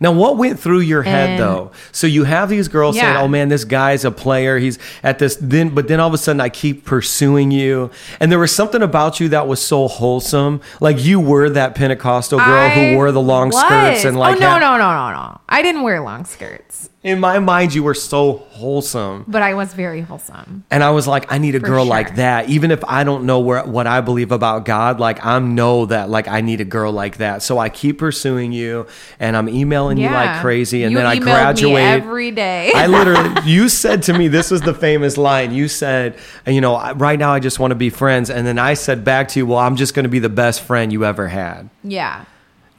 Now, 0.00 0.10
what 0.10 0.38
went 0.38 0.58
through 0.58 0.80
your 0.80 1.02
head 1.04 1.30
And- 1.30 1.38
though? 1.40 1.70
So 1.92 2.08
you 2.08 2.24
have 2.24 2.48
these 2.48 2.66
girls 2.66 2.96
saying, 2.98 3.16
"Oh 3.16 3.28
man, 3.28 3.48
this 3.48 3.64
guy's 3.64 4.04
a 4.04 4.10
player. 4.10 4.58
He's 4.58 4.76
at 5.04 5.20
this." 5.20 5.36
Then, 5.40 5.68
but 5.68 5.86
then 5.86 6.00
all 6.00 6.08
of 6.08 6.14
a 6.14 6.18
sudden, 6.18 6.40
I 6.40 6.48
keep 6.48 6.84
pursuing 6.84 7.52
you, 7.52 7.90
and 8.18 8.32
there 8.32 8.40
was 8.40 8.50
something 8.50 8.82
about 8.82 9.20
you 9.20 9.28
that 9.28 9.46
was 9.46 9.60
so 9.62 9.86
wholesome. 9.86 10.60
Like 10.80 11.04
you 11.04 11.20
were 11.20 11.48
that 11.50 11.76
Pentecostal 11.76 12.40
girl 12.40 12.48
I 12.48 12.68
who 12.70 12.96
wore 12.96 13.12
the 13.12 13.20
long 13.20 13.52
skirts 13.52 14.04
and 14.04 14.16
like. 14.18 14.36
oh 14.36 14.40
no 14.40 14.48
had- 14.50 14.60
no 14.60 14.78
no 14.78 14.90
no 14.90 15.10
no! 15.12 15.40
I 15.48 15.62
didn't 15.62 15.82
wear 15.82 16.00
long 16.00 16.24
skirts, 16.24 16.90
In 17.04 17.20
my 17.20 17.38
mind, 17.38 17.74
you 17.74 17.82
were 17.82 17.92
so 17.92 18.38
wholesome. 18.50 19.26
but 19.28 19.42
I 19.42 19.52
was 19.52 19.74
very 19.74 20.00
wholesome. 20.00 20.64
And 20.70 20.82
I 20.82 20.90
was 20.90 21.06
like, 21.06 21.30
I 21.30 21.36
need 21.36 21.54
a 21.54 21.60
For 21.60 21.66
girl 21.66 21.84
sure. 21.84 21.90
like 21.90 22.16
that. 22.16 22.48
Even 22.48 22.70
if 22.70 22.82
I 22.88 23.04
don't 23.04 23.24
know 23.26 23.40
where, 23.40 23.62
what 23.62 23.86
I 23.86 24.00
believe 24.00 24.32
about 24.32 24.64
God, 24.64 24.98
like 25.00 25.22
I 25.24 25.38
know 25.38 25.84
that 25.86 26.08
like 26.08 26.28
I 26.28 26.40
need 26.40 26.62
a 26.62 26.64
girl 26.64 26.92
like 26.92 27.18
that. 27.18 27.42
So 27.42 27.58
I 27.58 27.68
keep 27.68 27.98
pursuing 27.98 28.52
you 28.52 28.86
and 29.20 29.36
I'm 29.36 29.50
emailing 29.50 29.98
you 29.98 30.08
like 30.08 30.40
crazy. 30.40 30.82
And 30.82 30.92
you 30.92 30.96
then 30.98 31.06
I 31.06 31.18
graduate. 31.18 31.84
every 31.84 32.30
day. 32.30 32.72
I 32.74 32.86
literally, 32.98 33.38
you 33.44 33.68
said 33.68 34.02
to 34.04 34.16
me, 34.16 34.28
this 34.28 34.50
was 34.50 34.62
the 34.62 34.72
famous 34.74 35.18
line. 35.18 35.52
You 35.52 35.68
said, 35.68 36.16
you 36.46 36.62
know, 36.62 36.94
right 36.94 37.18
now 37.18 37.32
I 37.34 37.38
just 37.38 37.58
want 37.60 37.72
to 37.72 37.76
be 37.76 37.90
friends. 37.90 38.30
And 38.30 38.46
then 38.46 38.58
I 38.58 38.72
said 38.72 39.04
back 39.04 39.28
to 39.28 39.40
you, 39.40 39.46
well, 39.46 39.58
I'm 39.58 39.76
just 39.76 39.92
going 39.92 40.04
to 40.04 40.08
be 40.08 40.20
the 40.20 40.30
best 40.30 40.62
friend 40.62 40.90
you 40.90 41.04
ever 41.04 41.28
had. 41.28 41.68
yeah. 41.82 42.24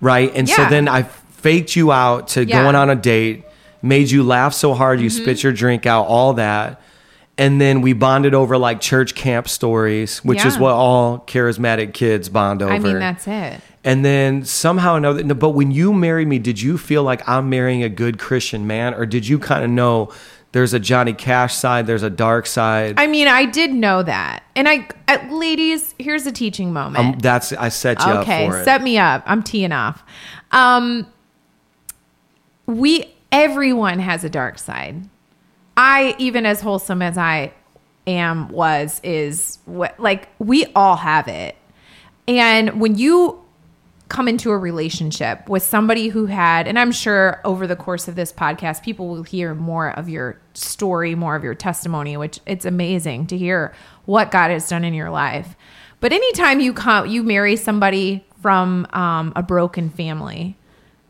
Right. 0.01 0.31
And 0.35 0.49
so 0.49 0.65
then 0.65 0.87
I 0.87 1.03
faked 1.03 1.75
you 1.75 1.91
out 1.91 2.29
to 2.29 2.43
Yeah. 2.43 2.63
Going 2.63 2.75
on 2.75 2.89
a 2.89 2.95
date, 2.95 3.43
made 3.85 4.09
you 4.09 4.23
laugh 4.23 4.53
so 4.53 4.73
hard 4.73 4.99
you 4.99 5.09
spit 5.09 5.43
your 5.43 5.53
drink 5.53 5.85
out, 5.85 6.07
all 6.07 6.33
that. 6.33 6.81
and 7.37 7.59
then 7.59 7.81
we 7.81 7.93
bonded 7.93 8.33
over 8.33 8.57
like 8.57 8.79
church 8.79 9.13
camp 9.13 9.49
stories, 9.49 10.23
which 10.23 10.45
is 10.45 10.57
what 10.57 10.71
all 10.71 11.19
charismatic 11.19 11.93
kids 11.93 12.29
bond 12.29 12.61
over. 12.61 12.71
I 12.71 12.79
mean, 12.79 12.99
that's 12.99 13.27
it. 13.27 13.59
And 13.83 14.03
then 14.03 14.45
somehow 14.45 14.95
or 14.95 14.97
another, 14.97 15.33
but 15.35 15.49
when 15.51 15.69
you 15.71 15.93
married 15.93 16.27
me, 16.27 16.39
did 16.39 16.61
you 16.61 16.77
feel 16.77 17.03
like 17.03 17.27
I'm 17.27 17.49
marrying 17.49 17.83
a 17.83 17.89
good 17.89 18.17
Christian 18.17 18.65
man, 18.65 18.93
or 18.93 19.05
did 19.05 19.27
you 19.27 19.37
kind 19.37 19.63
of 19.63 19.69
know 19.69 20.11
there's 20.53 20.73
a 20.73 20.79
Johnny 20.79 21.13
Cash 21.13 21.53
side, 21.53 21.85
there's 21.85 22.03
a 22.03 22.09
dark 22.09 22.47
side? 22.47 22.95
I 22.97 23.07
mean, 23.07 23.27
I 23.27 23.45
did 23.45 23.71
know 23.73 24.01
that. 24.01 24.43
And 24.55 24.69
I, 24.69 24.87
I 25.07 25.29
ladies, 25.29 25.93
here's 25.99 26.25
a 26.25 26.31
teaching 26.31 26.71
moment. 26.73 27.05
Um, 27.05 27.19
that's 27.19 27.51
I 27.53 27.69
set 27.69 27.99
you 28.05 28.11
okay, 28.13 28.45
up 28.45 28.53
for 28.53 28.61
it. 28.61 28.63
set 28.63 28.81
me 28.81 28.97
up. 28.97 29.23
I'm 29.25 29.43
teeing 29.43 29.73
off. 29.73 30.03
Um, 30.51 31.05
we 32.65 33.13
everyone 33.35 33.99
has 33.99 34.23
a 34.23 34.29
dark 34.29 34.57
side. 34.57 35.09
I 35.75 36.15
even 36.17 36.45
as 36.45 36.61
wholesome 36.61 37.01
as 37.01 37.17
I 37.17 37.53
am 38.07 38.47
was 38.47 39.01
is 39.03 39.59
what 39.65 39.99
like 39.99 40.29
we 40.39 40.67
all 40.73 40.95
have 40.95 41.27
it. 41.27 41.57
And 42.29 42.79
when 42.79 42.95
you 42.95 43.43
come 44.07 44.29
into 44.29 44.51
a 44.51 44.57
relationship 44.57 45.49
with 45.49 45.63
somebody 45.63 46.07
who 46.07 46.27
had 46.27 46.65
and 46.65 46.79
I'm 46.79 46.93
sure 46.93 47.41
over 47.43 47.67
the 47.67 47.75
course 47.75 48.07
of 48.07 48.15
this 48.15 48.31
podcast 48.31 48.83
people 48.83 49.09
will 49.09 49.23
hear 49.23 49.53
more 49.53 49.89
of 49.89 50.07
your 50.07 50.39
story, 50.53 51.13
more 51.13 51.35
of 51.35 51.43
your 51.43 51.55
testimony, 51.55 52.15
which 52.15 52.39
it's 52.45 52.63
amazing 52.63 53.27
to 53.27 53.37
hear 53.37 53.73
what 54.05 54.31
God 54.31 54.49
has 54.49 54.69
done 54.69 54.85
in 54.85 54.93
your 54.93 55.09
life. 55.09 55.57
But 55.99 56.13
anytime 56.13 56.61
you 56.61 56.71
come 56.71 57.07
you 57.07 57.21
marry 57.21 57.57
somebody 57.57 58.25
from 58.41 58.87
um, 58.93 59.33
a 59.35 59.43
broken 59.43 59.89
family, 59.89 60.55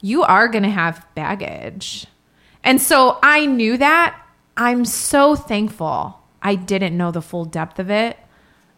you 0.01 0.23
are 0.23 0.47
going 0.47 0.63
to 0.63 0.69
have 0.69 1.05
baggage. 1.13 2.07
And 2.65 2.81
so 2.81 3.19
I 3.23 3.45
knew 3.45 3.77
that. 3.77 4.19
I'm 4.57 4.83
so 4.83 5.35
thankful 5.35 6.19
I 6.45 6.53
didn't 6.53 6.95
know 6.95 7.11
the 7.11 7.23
full 7.23 7.45
depth 7.45 7.79
of 7.79 7.89
it. 7.89 8.17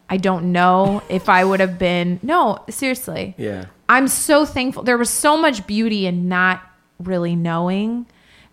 I 0.10 0.16
don't 0.16 0.54
know 0.54 1.04
if 1.10 1.28
I 1.28 1.44
would 1.44 1.60
have 1.60 1.78
been. 1.78 2.20
No, 2.24 2.64
seriously. 2.70 3.36
Yeah. 3.38 3.66
I'm 3.90 4.08
so 4.08 4.46
thankful. 4.46 4.84
There 4.84 4.98
was 4.98 5.10
so 5.10 5.38
much 5.38 5.68
beauty 5.68 6.06
in 6.06 6.30
not 6.30 6.62
really 7.00 7.36
knowing 7.36 8.06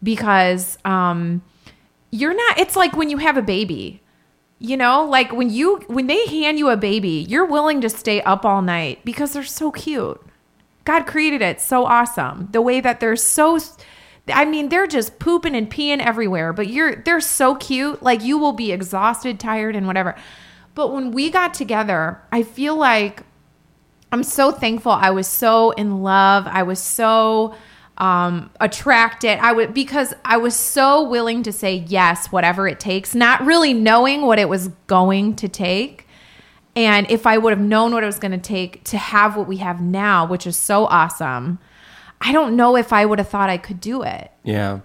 because 0.02 0.78
um, 0.84 1.42
you're 2.10 2.34
not, 2.34 2.58
it's 2.58 2.76
like 2.76 2.96
when 2.96 3.08
you 3.08 3.18
have 3.18 3.36
a 3.36 3.42
baby. 3.42 4.00
You 4.60 4.76
know, 4.76 5.04
like 5.04 5.32
when 5.32 5.50
you 5.50 5.82
when 5.88 6.06
they 6.06 6.26
hand 6.26 6.58
you 6.58 6.70
a 6.70 6.76
baby, 6.76 7.26
you're 7.28 7.44
willing 7.44 7.82
to 7.82 7.90
stay 7.90 8.22
up 8.22 8.46
all 8.46 8.62
night 8.62 9.04
because 9.04 9.32
they're 9.32 9.42
so 9.42 9.70
cute. 9.70 10.24
God 10.84 11.06
created 11.06 11.42
it 11.42 11.60
so 11.60 11.84
awesome. 11.84 12.48
The 12.52 12.62
way 12.62 12.80
that 12.80 12.98
they're 13.00 13.16
so 13.16 13.58
I 14.28 14.44
mean, 14.44 14.70
they're 14.70 14.86
just 14.86 15.18
pooping 15.18 15.54
and 15.54 15.70
peeing 15.70 16.00
everywhere, 16.00 16.52
but 16.52 16.68
you're 16.68 16.96
they're 16.96 17.20
so 17.20 17.54
cute. 17.54 18.02
Like 18.02 18.22
you 18.22 18.38
will 18.38 18.52
be 18.52 18.72
exhausted, 18.72 19.38
tired 19.38 19.76
and 19.76 19.86
whatever. 19.86 20.14
But 20.74 20.92
when 20.92 21.12
we 21.12 21.30
got 21.30 21.54
together, 21.54 22.20
I 22.32 22.42
feel 22.42 22.76
like 22.76 23.22
I'm 24.10 24.22
so 24.22 24.50
thankful. 24.50 24.92
I 24.92 25.10
was 25.10 25.26
so 25.26 25.72
in 25.72 26.02
love. 26.02 26.46
I 26.46 26.62
was 26.62 26.80
so 26.80 27.54
um, 27.98 28.50
attracted. 28.60 29.38
I 29.40 29.52
would 29.52 29.74
because 29.74 30.14
I 30.24 30.38
was 30.38 30.56
so 30.56 31.08
willing 31.08 31.42
to 31.44 31.52
say 31.52 31.84
yes, 31.86 32.32
whatever 32.32 32.66
it 32.66 32.80
takes, 32.80 33.14
not 33.14 33.44
really 33.44 33.74
knowing 33.74 34.22
what 34.22 34.38
it 34.38 34.48
was 34.48 34.68
going 34.86 35.36
to 35.36 35.48
take. 35.48 36.06
And 36.76 37.08
if 37.10 37.26
I 37.26 37.38
would 37.38 37.52
have 37.52 37.60
known 37.60 37.92
what 37.92 38.02
it 38.02 38.06
was 38.06 38.18
going 38.18 38.32
to 38.32 38.38
take 38.38 38.82
to 38.84 38.98
have 38.98 39.36
what 39.36 39.46
we 39.46 39.58
have 39.58 39.80
now, 39.80 40.26
which 40.26 40.46
is 40.46 40.56
so 40.56 40.86
awesome, 40.86 41.60
I 42.20 42.32
don't 42.32 42.56
know 42.56 42.76
if 42.76 42.92
I 42.92 43.04
would 43.04 43.18
have 43.18 43.28
thought 43.28 43.50
I 43.50 43.58
could 43.58 43.80
do 43.80 44.02
it. 44.02 44.30
Yeah. 44.44 44.80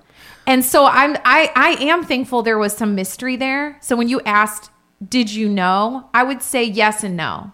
And 0.48 0.66
so 0.66 0.86
I'm 0.86 1.16
I 1.26 1.52
I 1.56 1.78
am 1.84 2.04
thankful 2.04 2.42
there 2.42 2.58
was 2.58 2.76
some 2.76 2.96
mystery 2.96 3.36
there. 3.36 3.78
So 3.82 3.96
when 3.96 4.08
you 4.10 4.20
asked, 4.26 4.72
did 5.08 5.32
you 5.32 5.48
know? 5.48 6.10
I 6.14 6.24
would 6.24 6.42
say 6.42 6.64
yes 6.64 7.04
and 7.04 7.16
no. 7.16 7.52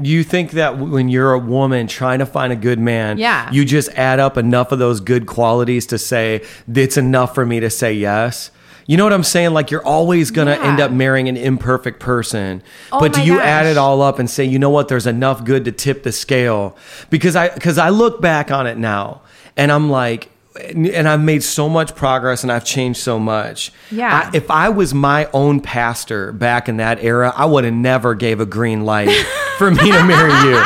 You 0.00 0.22
think 0.22 0.52
that 0.52 0.78
when 0.78 1.08
you're 1.08 1.32
a 1.32 1.38
woman 1.38 1.88
trying 1.88 2.20
to 2.20 2.26
find 2.26 2.52
a 2.52 2.56
good 2.56 2.78
man, 2.78 3.18
Yeah. 3.18 3.50
you 3.50 3.64
just 3.64 3.90
add 3.90 4.20
up 4.20 4.36
enough 4.36 4.70
of 4.72 4.78
those 4.78 5.00
good 5.00 5.26
qualities 5.26 5.86
to 5.86 5.98
say 5.98 6.42
it's 6.72 6.96
enough 6.96 7.34
for 7.34 7.44
me 7.44 7.58
to 7.60 7.68
say 7.68 7.92
yes. 7.92 8.50
You 8.88 8.96
know 8.96 9.04
what 9.04 9.12
I'm 9.12 9.22
saying? 9.22 9.52
Like 9.52 9.70
you're 9.70 9.84
always 9.86 10.30
gonna 10.32 10.56
Yeah. 10.56 10.64
end 10.64 10.80
up 10.80 10.90
marrying 10.90 11.28
an 11.28 11.36
imperfect 11.36 12.00
person. 12.00 12.62
Oh 12.90 12.98
but 12.98 13.12
do 13.12 13.22
you 13.22 13.38
add 13.38 13.66
it 13.66 13.76
all 13.76 14.00
up 14.02 14.18
and 14.18 14.28
say, 14.28 14.44
you 14.44 14.58
know 14.58 14.70
what, 14.70 14.88
there's 14.88 15.06
enough 15.06 15.44
good 15.44 15.66
to 15.66 15.72
tip 15.72 16.02
the 16.04 16.10
scale? 16.10 16.74
Because 17.10 17.36
I 17.36 17.50
because 17.50 17.76
I 17.78 17.90
look 17.90 18.20
back 18.22 18.50
on 18.50 18.66
it 18.66 18.78
now 18.78 19.20
and 19.56 19.70
I'm 19.70 19.90
like 19.90 20.30
and 20.74 21.06
I've 21.06 21.20
made 21.20 21.44
so 21.44 21.68
much 21.68 21.94
progress 21.94 22.42
and 22.42 22.50
I've 22.50 22.64
changed 22.64 22.98
so 22.98 23.18
much. 23.18 23.70
Yeah. 23.92 24.30
I, 24.32 24.36
if 24.36 24.50
I 24.50 24.70
was 24.70 24.92
my 24.94 25.28
own 25.32 25.60
pastor 25.60 26.32
back 26.32 26.68
in 26.68 26.78
that 26.78 27.04
era, 27.04 27.32
I 27.36 27.44
would 27.44 27.62
have 27.64 27.74
never 27.74 28.14
gave 28.16 28.40
a 28.40 28.46
green 28.46 28.84
light 28.84 29.10
for 29.58 29.70
me 29.70 29.92
to 29.92 30.02
marry 30.04 30.32
you. 30.48 30.64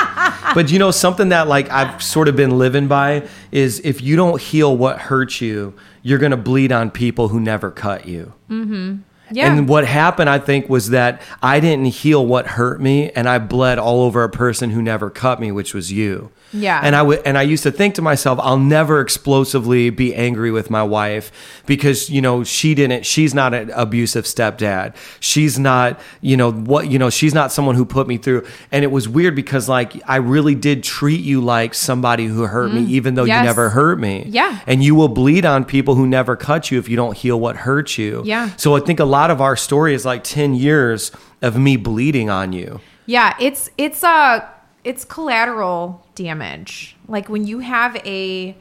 But 0.55 0.71
you 0.71 0.79
know, 0.79 0.93
something 0.93 1.29
that 1.31 1.47
like 1.49 1.69
I've 1.71 2.03
sort 2.03 2.29
of 2.29 2.37
been 2.37 2.57
living 2.57 2.87
by 2.87 3.25
is 3.51 3.81
if 3.85 4.01
you 4.01 4.17
don't 4.17 4.41
heal 4.41 4.75
what 4.75 4.99
hurts 4.99 5.41
you, 5.43 5.75
you're 6.03 6.19
gonna 6.19 6.37
bleed 6.37 6.73
on 6.73 6.91
people 6.91 7.29
who 7.29 7.41
never 7.41 7.71
cut 7.71 8.07
you. 8.07 8.33
Mm-hmm. 8.51 8.97
Yeah. 9.31 9.53
And 9.53 9.69
what 9.69 9.87
happened, 9.87 10.29
I 10.29 10.39
think, 10.39 10.69
was 10.69 10.91
that 10.91 11.23
I 11.43 11.59
didn't 11.61 11.87
heal 11.87 12.25
what 12.25 12.47
hurt 12.49 12.81
me, 12.81 13.11
and 13.13 13.29
I 13.29 13.39
bled 13.39 13.79
all 13.79 14.03
over 14.03 14.25
a 14.25 14.29
person 14.29 14.71
who 14.71 14.83
never 14.83 15.09
cut 15.09 15.41
me, 15.41 15.51
which 15.51 15.73
was 15.73 15.91
you. 15.91 16.31
Yeah. 16.53 16.81
And 16.83 16.95
I 16.95 17.03
would, 17.03 17.23
and 17.25 17.37
I 17.39 17.43
used 17.43 17.63
to 17.63 17.71
think 17.73 17.95
to 17.97 18.03
myself, 18.03 18.39
I'll 18.43 18.59
never 18.59 19.01
explosively 19.01 19.91
be 19.91 20.15
angry 20.15 20.51
with 20.51 20.71
my 20.71 20.83
wife 20.83 21.33
because 21.67 22.11
you 22.11 22.21
know 22.21 22.45
she 22.45 22.75
didn't. 22.75 23.07
She's 23.07 23.35
not 23.35 23.55
an 23.55 23.71
abusive 23.75 24.25
stepdad. 24.25 24.95
She's 25.21 25.59
not, 25.59 25.99
you 26.21 26.37
know 26.37 26.53
what, 26.53 26.89
you 26.91 26.99
know, 26.99 27.09
she's 27.11 27.33
not 27.35 27.53
someone 27.53 27.75
who 27.77 27.85
put 27.85 28.07
me 28.07 28.19
through. 28.19 28.47
And 28.71 28.85
it 28.85 28.89
was 28.91 29.09
weird 29.09 29.35
because 29.35 29.69
like 29.69 30.01
I 30.07 30.17
really 30.17 30.55
did 30.55 30.83
treat 30.83 31.21
you 31.23 31.41
like 31.41 31.75
somebody 31.75 32.27
who 32.27 32.43
hurt 32.43 32.73
me, 32.73 32.83
even 32.85 33.15
though 33.15 33.23
Mm. 33.25 33.29
Yes. 33.29 33.41
you 33.43 33.47
never 33.47 33.69
hurt 33.71 33.99
me. 34.01 34.25
Yeah. 34.29 34.59
And 34.67 34.83
you 34.83 34.95
will 34.95 35.09
bleed 35.09 35.45
on 35.47 35.65
people 35.65 35.95
who 35.95 36.07
never 36.07 36.35
cut 36.37 36.71
you 36.71 36.79
if 36.79 36.89
you 36.89 36.97
don't 36.97 37.17
heal 37.17 37.39
what 37.39 37.57
hurt 37.57 37.97
you. 37.97 38.23
Yeah. 38.25 38.51
So 38.57 38.75
I 38.77 38.81
think 38.81 38.99
a 39.01 39.05
lot 39.05 39.31
of 39.31 39.41
our 39.41 39.57
story 39.57 39.95
is 39.95 40.05
like 40.05 40.25
10 40.25 40.55
years 40.55 41.13
of 41.41 41.57
me 41.57 41.77
bleeding 41.77 42.29
on 42.31 42.53
you. 42.53 42.81
Yeah, 43.07 43.35
it's 43.41 43.71
it's 43.79 44.03
uh 44.05 44.45
it's 44.85 45.05
collateral 45.05 46.07
damage. 46.15 46.97
Like 47.09 47.29
when 47.29 47.47
you 47.47 47.61
have 47.61 47.97
a 48.05 48.57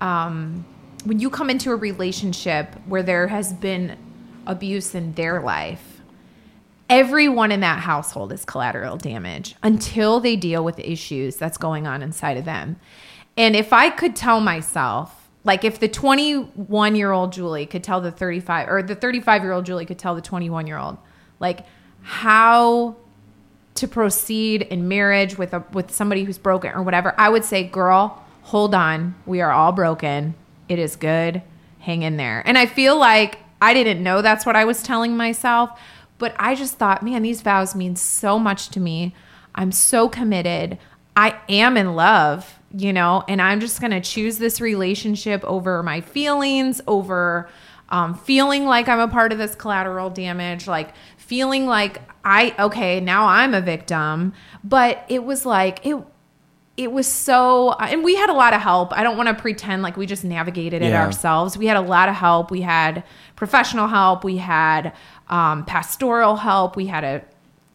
um 0.00 0.64
when 1.04 1.20
you 1.20 1.30
come 1.30 1.50
into 1.50 1.70
a 1.70 1.76
relationship 1.76 2.74
where 2.86 3.02
there 3.02 3.28
has 3.28 3.52
been 3.52 3.96
abuse 4.46 4.94
in 4.94 5.12
their 5.14 5.40
life, 5.40 6.00
everyone 6.90 7.52
in 7.52 7.60
that 7.60 7.80
household 7.80 8.32
is 8.32 8.44
collateral 8.44 8.96
damage 8.96 9.54
until 9.62 10.20
they 10.20 10.36
deal 10.36 10.64
with 10.64 10.76
the 10.76 10.90
issues 10.90 11.36
that's 11.36 11.58
going 11.58 11.86
on 11.86 12.02
inside 12.02 12.36
of 12.36 12.44
them. 12.44 12.76
And 13.36 13.54
if 13.54 13.72
I 13.72 13.90
could 13.90 14.16
tell 14.16 14.40
myself, 14.40 15.28
like 15.44 15.64
if 15.64 15.78
the 15.78 15.88
21 15.88 16.96
year 16.96 17.12
old 17.12 17.32
Julie 17.32 17.66
could 17.66 17.84
tell 17.84 18.00
the 18.00 18.10
35 18.10 18.68
or 18.68 18.82
the 18.82 18.94
35 18.94 19.42
year 19.42 19.52
old 19.52 19.64
Julie 19.64 19.86
could 19.86 19.98
tell 19.98 20.14
the 20.14 20.20
21 20.20 20.66
year 20.66 20.78
old, 20.78 20.98
like 21.38 21.60
how 22.02 22.96
to 23.76 23.88
proceed 23.88 24.62
in 24.62 24.88
marriage 24.88 25.38
with 25.38 25.52
a 25.54 25.64
with 25.72 25.90
somebody 25.90 26.24
who's 26.24 26.38
broken 26.38 26.72
or 26.72 26.82
whatever, 26.82 27.14
I 27.18 27.28
would 27.28 27.44
say, 27.44 27.64
girl, 27.64 28.24
hold 28.42 28.74
on. 28.74 29.14
We 29.26 29.40
are 29.40 29.50
all 29.50 29.72
broken. 29.72 30.34
It 30.68 30.78
is 30.78 30.96
good. 30.96 31.42
Hang 31.80 32.02
in 32.02 32.16
there. 32.16 32.42
And 32.46 32.58
I 32.58 32.66
feel 32.66 32.98
like 32.98 33.38
I 33.60 33.74
didn't 33.74 34.02
know 34.02 34.22
that's 34.22 34.44
what 34.44 34.56
I 34.56 34.64
was 34.64 34.82
telling 34.82 35.16
myself, 35.16 35.78
but 36.18 36.34
I 36.38 36.54
just 36.54 36.74
thought, 36.74 37.02
man, 37.02 37.22
these 37.22 37.42
vows 37.42 37.74
mean 37.74 37.96
so 37.96 38.38
much 38.38 38.68
to 38.70 38.80
me. 38.80 39.14
I'm 39.54 39.72
so 39.72 40.08
committed. 40.08 40.78
I 41.16 41.40
am 41.48 41.76
in 41.76 41.94
love, 41.94 42.58
you 42.72 42.92
know, 42.92 43.24
and 43.26 43.40
I'm 43.40 43.60
just 43.60 43.80
going 43.80 43.92
to 43.92 44.00
choose 44.00 44.36
this 44.38 44.60
relationship 44.60 45.42
over 45.44 45.82
my 45.82 46.02
feelings, 46.02 46.80
over 46.86 47.48
um, 47.88 48.14
feeling 48.14 48.66
like 48.66 48.88
I'm 48.88 49.00
a 49.00 49.08
part 49.08 49.32
of 49.32 49.38
this 49.38 49.54
collateral 49.54 50.10
damage, 50.10 50.66
like 50.66 50.92
feeling 51.16 51.66
like 51.66 52.02
I, 52.26 52.54
okay, 52.58 52.98
now 53.00 53.26
I'm 53.26 53.54
a 53.54 53.60
victim. 53.60 54.32
But 54.64 55.04
it 55.08 55.22
was 55.24 55.46
like, 55.46 55.86
it, 55.86 55.96
it 56.76 56.90
was 56.92 57.06
so, 57.06 57.72
and 57.74 58.02
we 58.04 58.16
had 58.16 58.28
a 58.28 58.32
lot 58.34 58.52
of 58.52 58.60
help. 58.60 58.92
I 58.92 59.02
don't 59.04 59.16
want 59.16 59.28
to 59.28 59.34
pretend 59.34 59.82
like 59.82 59.96
we 59.96 60.06
just 60.06 60.24
navigated 60.24 60.82
it 60.82 60.90
Yeah. 60.90 61.04
ourselves. 61.04 61.56
We 61.56 61.66
had 61.66 61.76
a 61.76 61.80
lot 61.80 62.08
of 62.08 62.16
help. 62.16 62.50
We 62.50 62.62
had 62.62 63.04
professional 63.36 63.86
help. 63.86 64.24
We 64.24 64.38
had 64.38 64.92
um, 65.28 65.64
pastoral 65.64 66.36
help. 66.36 66.74
We 66.76 66.86
had 66.86 67.04
a 67.04 67.24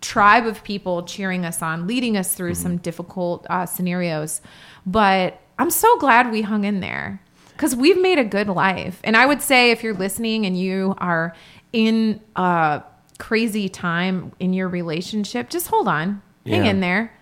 tribe 0.02 0.46
of 0.46 0.64
people 0.64 1.04
cheering 1.04 1.46
us 1.46 1.62
on, 1.62 1.88
leading 1.88 2.18
us 2.18 2.34
through 2.36 2.56
some 2.56 2.78
difficult 2.78 3.48
uh, 3.50 3.66
scenarios. 3.66 4.42
But 4.86 5.40
I'm 5.58 5.70
so 5.72 5.98
glad 6.00 6.30
we 6.32 6.42
hung 6.42 6.66
in 6.66 6.82
there 6.82 7.22
because 7.54 7.76
we've 7.76 8.02
made 8.02 8.20
a 8.20 8.26
good 8.26 8.48
life. 8.48 9.00
And 9.04 9.16
I 9.16 9.26
would 9.26 9.42
say 9.42 9.72
if 9.72 9.82
you're 9.82 9.94
listening 9.94 10.46
and 10.46 10.60
you 10.60 10.96
are 10.98 11.34
in 11.72 12.20
a 12.36 12.82
crazy 13.22 13.70
time 13.70 14.32
in 14.40 14.52
your 14.52 14.68
relationship, 14.68 15.50
just 15.50 15.68
hold 15.68 15.88
on, 15.88 16.22
hang 16.46 16.66
Yeah. 16.66 16.72
in 16.72 16.80
there. 16.82 17.14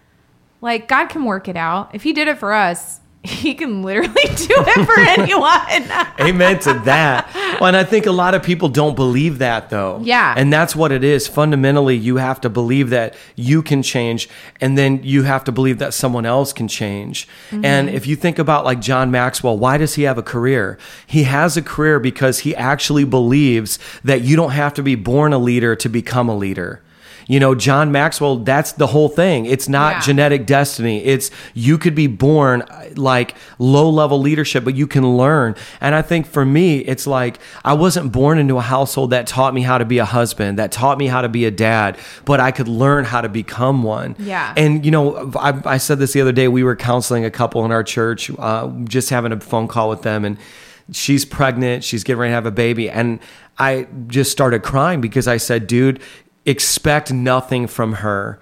Like 0.62 0.88
God 0.88 1.08
can 1.10 1.26
work 1.26 1.48
it 1.50 1.58
out. 1.58 1.94
If 1.94 2.04
He 2.04 2.14
did 2.14 2.28
it 2.30 2.38
for 2.40 2.54
us, 2.54 3.02
he 3.24 3.54
can 3.54 3.84
literally 3.84 4.14
do 4.14 4.48
it 4.50 4.86
for 4.86 5.00
anyone. 5.22 5.92
Amen 6.22 6.60
to 6.60 6.74
that. 6.86 7.30
Well, 7.60 7.68
and 7.68 7.76
I 7.76 7.84
think 7.84 8.06
a 8.06 8.12
lot 8.12 8.34
of 8.34 8.44
people 8.44 8.70
don't 8.70 8.96
believe 8.96 9.40
that 9.40 9.70
though. 9.70 10.00
Yeah. 10.02 10.34
And 10.38 10.54
that's 10.54 10.74
what 10.74 10.94
it 10.94 11.04
is. 11.04 11.28
Fundamentally, 11.28 11.98
you 11.98 12.16
have 12.16 12.40
to 12.42 12.50
believe 12.50 12.92
that 12.92 13.16
you 13.36 13.62
can 13.62 13.84
change 13.84 14.30
and 14.62 14.78
then 14.78 15.04
you 15.04 15.24
have 15.24 15.44
to 15.46 15.52
believe 15.52 15.80
that 15.80 15.94
someone 15.94 16.26
else 16.26 16.54
can 16.54 16.70
change. 16.70 17.28
Mm-hmm. 17.50 17.66
And 17.66 17.90
if 17.90 18.08
you 18.08 18.16
think 18.16 18.40
about 18.40 18.64
like 18.64 18.80
John 18.80 19.12
Maxwell, 19.12 19.58
why 19.58 19.78
does 19.78 19.96
he 19.96 20.04
have 20.04 20.18
a 20.18 20.24
career? 20.24 20.78
He 21.06 21.24
has 21.24 21.58
a 21.58 21.62
career 21.62 22.00
because 22.00 22.40
he 22.40 22.56
actually 22.56 23.04
believes 23.04 23.80
that 24.04 24.22
you 24.22 24.38
don't 24.38 24.52
have 24.52 24.74
to 24.76 24.84
be 24.84 24.96
born 24.96 25.34
a 25.34 25.40
leader 25.40 25.76
to 25.76 25.90
become 25.90 26.30
a 26.30 26.38
leader. 26.38 26.82
You 27.30 27.40
know, 27.40 27.54
John 27.54 27.92
Maxwell, 27.92 28.38
that's 28.38 28.72
the 28.72 28.88
whole 28.88 29.08
thing. 29.08 29.46
It's 29.46 29.70
not 29.70 29.94
Yeah. 29.94 30.00
genetic 30.02 30.46
destiny. 30.48 31.06
It's 31.06 31.30
you 31.54 31.78
could 31.78 31.94
be 31.94 32.08
born 32.08 32.64
uh, 32.64 32.86
like 32.96 33.36
low 33.60 33.88
level 33.88 34.20
leadership, 34.20 34.64
but 34.66 34.76
you 34.76 34.88
can 34.88 35.16
learn. 35.16 35.56
And 35.80 35.94
I 35.94 36.02
think 36.02 36.26
for 36.26 36.44
me, 36.44 36.80
it's 36.80 37.06
like 37.06 37.38
I 37.64 37.74
wasn't 37.74 38.12
born 38.12 38.40
into 38.40 38.58
a 38.58 38.62
household 38.62 39.12
that 39.12 39.28
taught 39.28 39.54
me 39.54 39.62
how 39.62 39.78
to 39.78 39.86
be 39.86 40.00
a 40.00 40.06
husband, 40.06 40.58
that 40.58 40.72
taught 40.72 40.98
me 40.98 41.06
how 41.06 41.22
to 41.22 41.30
be 41.30 41.46
a 41.46 41.52
dad, 41.52 42.00
but 42.26 42.40
I 42.40 42.50
could 42.50 42.68
learn 42.68 43.06
how 43.06 43.22
to 43.22 43.30
become 43.30 43.84
one. 43.84 44.16
Yeah. 44.18 44.52
And, 44.58 44.84
you 44.84 44.90
know, 44.90 45.32
I, 45.40 45.54
I 45.66 45.78
said 45.78 46.00
this 46.00 46.14
the 46.14 46.22
other 46.22 46.32
day. 46.32 46.48
We 46.48 46.64
were 46.64 46.76
counseling 46.76 47.26
a 47.26 47.32
couple 47.32 47.64
in 47.64 47.72
our 47.72 47.84
church, 47.84 48.32
uh, 48.40 48.70
just 48.86 49.12
having 49.12 49.32
a 49.32 49.40
phone 49.40 49.68
call 49.68 49.88
with 49.88 50.02
them. 50.02 50.26
And 50.26 50.36
she's 50.92 51.26
pregnant, 51.26 51.84
she's 51.84 52.04
getting 52.04 52.20
ready 52.22 52.32
to 52.32 52.36
have 52.36 52.48
a 52.48 52.52
baby. 52.52 52.90
And 52.90 53.20
I 53.60 53.86
just 54.08 54.32
started 54.32 54.64
crying 54.64 55.00
because 55.00 55.28
I 55.28 55.38
said, 55.38 55.68
dude, 55.68 56.00
expect 56.46 57.12
nothing 57.12 57.68
from 57.68 57.94
her 57.94 58.40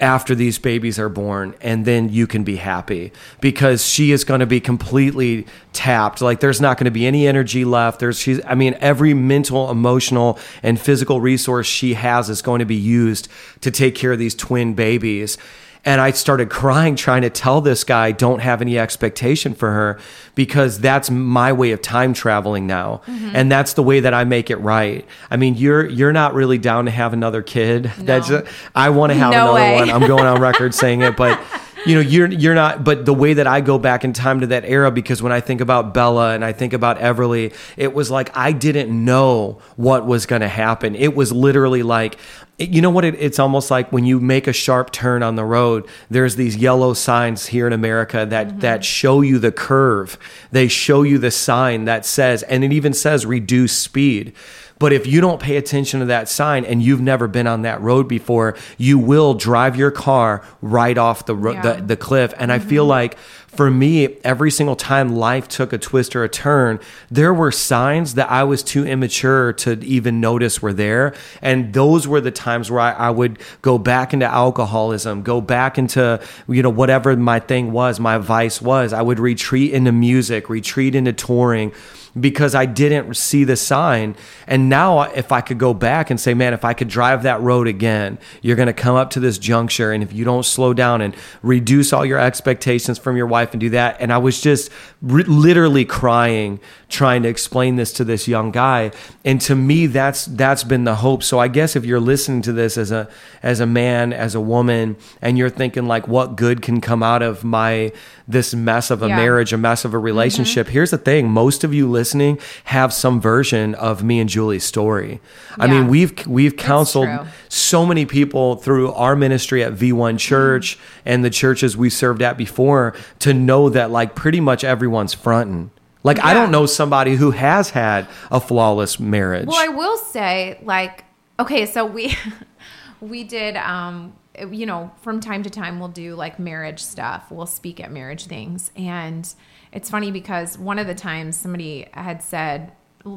after 0.00 0.34
these 0.34 0.58
babies 0.58 0.98
are 0.98 1.08
born 1.08 1.54
and 1.60 1.84
then 1.84 2.08
you 2.08 2.26
can 2.26 2.44
be 2.44 2.56
happy 2.56 3.12
because 3.40 3.86
she 3.86 4.12
is 4.12 4.24
going 4.24 4.40
to 4.40 4.46
be 4.46 4.60
completely 4.60 5.46
tapped. 5.72 6.20
Like 6.20 6.40
there's 6.40 6.60
not 6.60 6.76
going 6.76 6.86
to 6.86 6.90
be 6.90 7.06
any 7.06 7.26
energy 7.26 7.64
left. 7.64 8.00
There's 8.00 8.18
she's 8.18 8.40
i 8.44 8.54
mean 8.54 8.76
every 8.80 9.14
mental 9.14 9.70
emotional 9.70 10.38
and 10.62 10.80
physical 10.80 11.20
resource 11.20 11.66
she 11.66 11.94
has 11.94 12.28
is 12.28 12.42
going 12.42 12.58
to 12.58 12.66
be 12.66 12.76
used 12.76 13.28
to 13.62 13.70
take 13.70 13.94
care 13.94 14.12
of 14.12 14.18
these 14.18 14.34
twin 14.34 14.74
babies 14.74 15.38
and 15.84 16.00
I 16.00 16.10
started 16.10 16.50
crying 16.50 16.96
trying 16.96 17.22
to 17.22 17.30
tell 17.30 17.60
this 17.60 17.84
guy, 17.84 18.12
don't 18.12 18.40
have 18.40 18.60
any 18.60 18.78
expectation 18.78 19.54
for 19.54 19.70
her 19.70 19.98
because 20.34 20.78
that's 20.80 21.10
my 21.10 21.52
way 21.52 21.72
of 21.72 21.80
time 21.82 22.12
traveling 22.14 22.66
now. 22.66 23.02
Mm-hmm. 23.06 23.30
And 23.34 23.50
that's 23.50 23.72
the 23.74 23.82
way 23.82 24.00
that 24.00 24.12
I 24.14 24.24
make 24.24 24.50
it 24.50 24.56
right. 24.56 25.06
I 25.30 25.36
mean, 25.36 25.54
you're 25.54 25.86
you're 25.86 26.12
not 26.12 26.34
really 26.34 26.58
down 26.58 26.84
to 26.86 26.90
have 26.90 27.12
another 27.12 27.42
kid. 27.42 27.90
That's 27.98 28.30
I 28.74 28.90
want 28.90 29.12
to 29.12 29.18
have 29.18 29.32
No 29.32 29.42
another 29.42 29.54
way. 29.54 29.74
one. 29.76 29.90
I'm 29.90 30.06
going 30.06 30.24
on 30.26 30.40
record 30.40 30.74
saying 30.74 31.02
it, 31.02 31.16
but 31.16 31.40
you 31.86 31.94
know, 31.94 32.00
you're 32.00 32.30
you're 32.30 32.54
not 32.54 32.84
but 32.84 33.04
the 33.04 33.14
way 33.14 33.34
that 33.34 33.46
I 33.46 33.60
go 33.60 33.78
back 33.78 34.04
in 34.04 34.12
time 34.12 34.40
to 34.40 34.46
that 34.48 34.64
era 34.64 34.90
because 34.90 35.22
when 35.22 35.32
I 35.32 35.40
think 35.40 35.60
about 35.60 35.94
Bella 35.94 36.34
and 36.34 36.44
I 36.44 36.52
think 36.52 36.72
about 36.72 36.98
Everly, 36.98 37.54
it 37.76 37.94
was 37.94 38.10
like 38.10 38.36
I 38.36 38.52
didn't 38.52 39.04
know 39.04 39.60
what 39.76 40.06
was 40.06 40.26
going 40.26 40.42
to 40.42 40.48
happen. 40.48 40.94
It 40.94 41.14
was 41.14 41.32
literally 41.32 41.82
like 41.82 42.18
you 42.58 42.82
know 42.82 42.90
what 42.90 43.04
it, 43.04 43.14
it's 43.18 43.38
almost 43.38 43.70
like 43.70 43.92
when 43.92 44.04
you 44.04 44.18
make 44.18 44.48
a 44.48 44.52
sharp 44.52 44.90
turn 44.90 45.22
on 45.22 45.36
the 45.36 45.44
road 45.44 45.86
there's 46.10 46.34
these 46.34 46.56
yellow 46.56 46.92
signs 46.92 47.46
here 47.46 47.68
in 47.68 47.72
america 47.72 48.26
that 48.28 48.48
mm-hmm. 48.48 48.58
that 48.58 48.84
show 48.84 49.20
you 49.20 49.38
the 49.38 49.52
curve. 49.52 50.18
They 50.50 50.66
show 50.68 51.02
you 51.02 51.18
the 51.18 51.30
sign 51.30 51.84
that 51.84 52.04
says 52.04 52.42
and 52.42 52.64
it 52.64 52.72
even 52.72 52.92
says 52.92 53.24
reduce 53.24 53.76
speed 53.76 54.32
but 54.78 54.92
if 54.92 55.06
you 55.06 55.20
don't 55.20 55.40
pay 55.40 55.56
attention 55.56 56.00
to 56.00 56.06
that 56.06 56.28
sign 56.28 56.64
and 56.64 56.82
you've 56.82 57.00
never 57.00 57.28
been 57.28 57.46
on 57.46 57.62
that 57.62 57.80
road 57.80 58.08
before, 58.08 58.56
you 58.76 58.98
will 58.98 59.34
drive 59.34 59.76
your 59.76 59.90
car 59.90 60.42
right 60.62 60.96
off 60.96 61.26
the 61.26 61.34
ro- 61.34 61.52
Yeah. 61.52 61.76
the, 61.76 61.82
the 61.82 61.96
cliff. 61.96 62.32
And 62.38 62.52
I 62.52 62.58
feel 62.58 62.84
mm-hmm. 62.84 62.90
like 62.90 63.18
for 63.48 63.70
me, 63.70 64.16
every 64.22 64.50
single 64.50 64.76
time 64.76 65.16
life 65.16 65.48
took 65.48 65.72
a 65.72 65.78
twist 65.78 66.14
or 66.14 66.22
a 66.22 66.28
turn, 66.28 66.78
there 67.10 67.32
were 67.32 67.50
signs 67.50 68.14
that 68.14 68.30
I 68.30 68.44
was 68.44 68.62
too 68.62 68.86
immature 68.86 69.52
to 69.54 69.82
even 69.84 70.20
notice 70.20 70.62
were 70.62 70.72
there. 70.72 71.14
And 71.42 71.72
those 71.72 72.06
were 72.06 72.20
the 72.20 72.30
times 72.30 72.70
where 72.70 72.80
I, 72.80 72.92
I 72.92 73.10
would 73.10 73.38
go 73.62 73.78
back 73.78 74.12
into 74.12 74.26
alcoholism, 74.26 75.22
go 75.22 75.40
back 75.40 75.78
into, 75.78 76.20
you 76.46 76.62
know, 76.62 76.70
whatever 76.70 77.16
my 77.16 77.40
thing 77.40 77.72
was, 77.72 77.98
my 77.98 78.18
vice 78.18 78.62
was. 78.62 78.92
I 78.92 79.02
would 79.02 79.18
retreat 79.18 79.72
into 79.72 79.92
music, 79.92 80.48
retreat 80.48 80.94
into 80.94 81.12
touring 81.12 81.72
because 82.20 82.54
I 82.54 82.66
didn't 82.66 83.14
see 83.16 83.44
the 83.44 83.56
sign. 83.56 84.16
And 84.46 84.68
now, 84.68 85.02
if 85.02 85.32
I 85.32 85.40
could 85.40 85.58
go 85.58 85.74
back 85.74 86.10
and 86.10 86.20
say, 86.20 86.34
man, 86.34 86.52
if 86.52 86.64
I 86.64 86.74
could 86.74 86.88
drive 86.88 87.22
that 87.22 87.40
road 87.40 87.66
again, 87.66 88.18
you're 88.42 88.56
going 88.56 88.66
to 88.66 88.72
come 88.72 88.96
up 88.96 89.10
to 89.10 89.20
this 89.20 89.38
juncture. 89.38 89.92
And 89.92 90.02
if 90.02 90.12
you 90.12 90.24
don't 90.24 90.44
slow 90.44 90.74
down 90.74 91.00
and 91.00 91.14
reduce 91.42 91.92
all 91.92 92.04
your 92.04 92.18
expectations 92.18 92.98
from 92.98 93.16
your 93.16 93.26
wife 93.26 93.52
and 93.52 93.60
do 93.60 93.70
that. 93.70 93.96
And 94.00 94.12
I 94.12 94.18
was 94.18 94.40
just 94.40 94.70
re- 95.02 95.24
literally 95.24 95.84
crying 95.84 96.60
trying 96.88 97.22
to 97.22 97.28
explain 97.28 97.76
this 97.76 97.92
to 97.92 98.04
this 98.04 98.26
young 98.26 98.50
guy. 98.50 98.90
And 99.24 99.40
to 99.42 99.54
me, 99.54 99.86
that's, 99.86 100.24
that's 100.24 100.64
been 100.64 100.84
the 100.84 100.96
hope. 100.96 101.22
So 101.22 101.38
I 101.38 101.48
guess 101.48 101.76
if 101.76 101.84
you're 101.84 102.00
listening 102.00 102.42
to 102.42 102.52
this 102.52 102.78
as 102.78 102.90
a, 102.90 103.08
as 103.42 103.60
a 103.60 103.66
man, 103.66 104.12
as 104.12 104.34
a 104.34 104.40
woman, 104.40 104.96
and 105.20 105.36
you're 105.36 105.50
thinking 105.50 105.86
like, 105.86 106.08
what 106.08 106.36
good 106.36 106.62
can 106.62 106.80
come 106.80 107.02
out 107.02 107.22
of 107.22 107.44
my, 107.44 107.92
this 108.30 108.54
mess 108.54 108.90
of 108.90 109.02
a 109.02 109.08
Yeah. 109.08 109.16
marriage, 109.16 109.54
a 109.54 109.56
mess 109.56 109.86
of 109.86 109.94
a 109.94 109.98
relationship. 109.98 110.68
Here's 110.68 110.90
the 110.90 110.98
thing 110.98 111.30
most 111.30 111.64
of 111.64 111.72
you 111.72 111.88
listening 111.88 112.38
have 112.64 112.92
some 112.92 113.20
version 113.20 113.74
of 113.74 114.04
me 114.04 114.20
and 114.20 114.28
Julie's 114.28 114.64
story. 114.64 115.20
I 115.58 115.66
mean, 115.66 115.88
we've 115.88 116.12
we've 116.26 116.54
counseled 116.56 117.08
so 117.48 117.86
many 117.86 118.04
people 118.04 118.56
through 118.56 118.92
our 118.92 119.16
ministry 119.16 119.64
at 119.64 119.72
V1 119.72 120.18
Church 120.18 120.78
and 121.06 121.24
the 121.24 121.30
churches 121.30 121.74
we 121.76 121.88
served 121.88 122.20
at 122.20 122.36
before 122.36 122.94
to 123.20 123.32
know 123.32 123.70
that 123.70 123.90
like 123.90 124.14
pretty 124.14 124.40
much 124.40 124.62
everyone's 124.62 125.14
fronting. 125.14 125.70
Like 126.04 126.22
I 126.22 126.34
don't 126.34 126.50
know 126.50 126.66
somebody 126.66 127.16
who 127.16 127.30
has 127.30 127.70
had 127.70 128.06
a 128.30 128.40
flawless 128.40 129.00
marriage. 129.00 129.46
Well, 129.48 129.56
I 129.58 129.68
will 129.68 129.96
say, 129.96 130.58
like, 130.62 131.04
okay, 131.40 131.64
so 131.66 131.86
we 131.86 132.14
we 133.00 133.24
did, 133.24 133.56
um, 133.56 134.12
you 134.50 134.66
know, 134.66 134.90
from 135.00 135.20
time 135.20 135.42
to 135.42 135.50
time 135.50 135.78
we'll 135.78 135.88
do 135.88 136.14
like 136.14 136.38
marriage 136.38 136.80
stuff. 136.80 137.30
We'll 137.30 137.46
speak 137.46 137.80
at 137.80 137.90
marriage 137.90 138.26
things, 138.26 138.70
and 138.76 139.32
it's 139.72 139.90
funny 139.90 140.10
because 140.10 140.58
one 140.58 140.78
of 140.78 140.86
the 140.86 140.94
times 140.94 141.36
somebody 141.36 141.88
had 141.92 142.22
said 142.22 142.72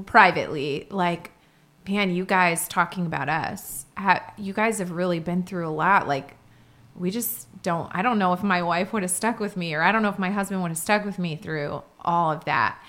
privately, 0.05 0.87
like, 0.89 1.31
"Man, 1.87 2.13
you 2.13 2.25
guys 2.25 2.67
talking 2.67 3.05
about 3.05 3.29
us, 3.29 3.85
you 4.37 4.53
guys 4.53 4.79
have 4.79 4.91
really 4.91 5.19
been 5.19 5.43
through 5.43 5.67
a 5.67 5.71
lot. 5.71 6.07
Like, 6.07 6.35
we 6.95 7.11
just 7.11 7.47
don't 7.63 7.89
i 7.93 8.01
don't 8.01 8.19
know 8.19 8.33
if 8.33 8.43
my 8.43 8.61
wife 8.61 8.93
would 8.93 9.03
have 9.03 9.11
stuck 9.11 9.39
with 9.39 9.55
me 9.55 9.73
or 9.73 9.81
i 9.81 9.91
don't 9.91 10.01
know 10.01 10.09
if 10.09 10.19
my 10.19 10.31
husband 10.31 10.61
would 10.61 10.69
have 10.69 10.77
stuck 10.77 11.05
with 11.05 11.19
me 11.19 11.35
through 11.35 11.81
all 12.01 12.31
of 12.31 12.43
that 12.45 12.79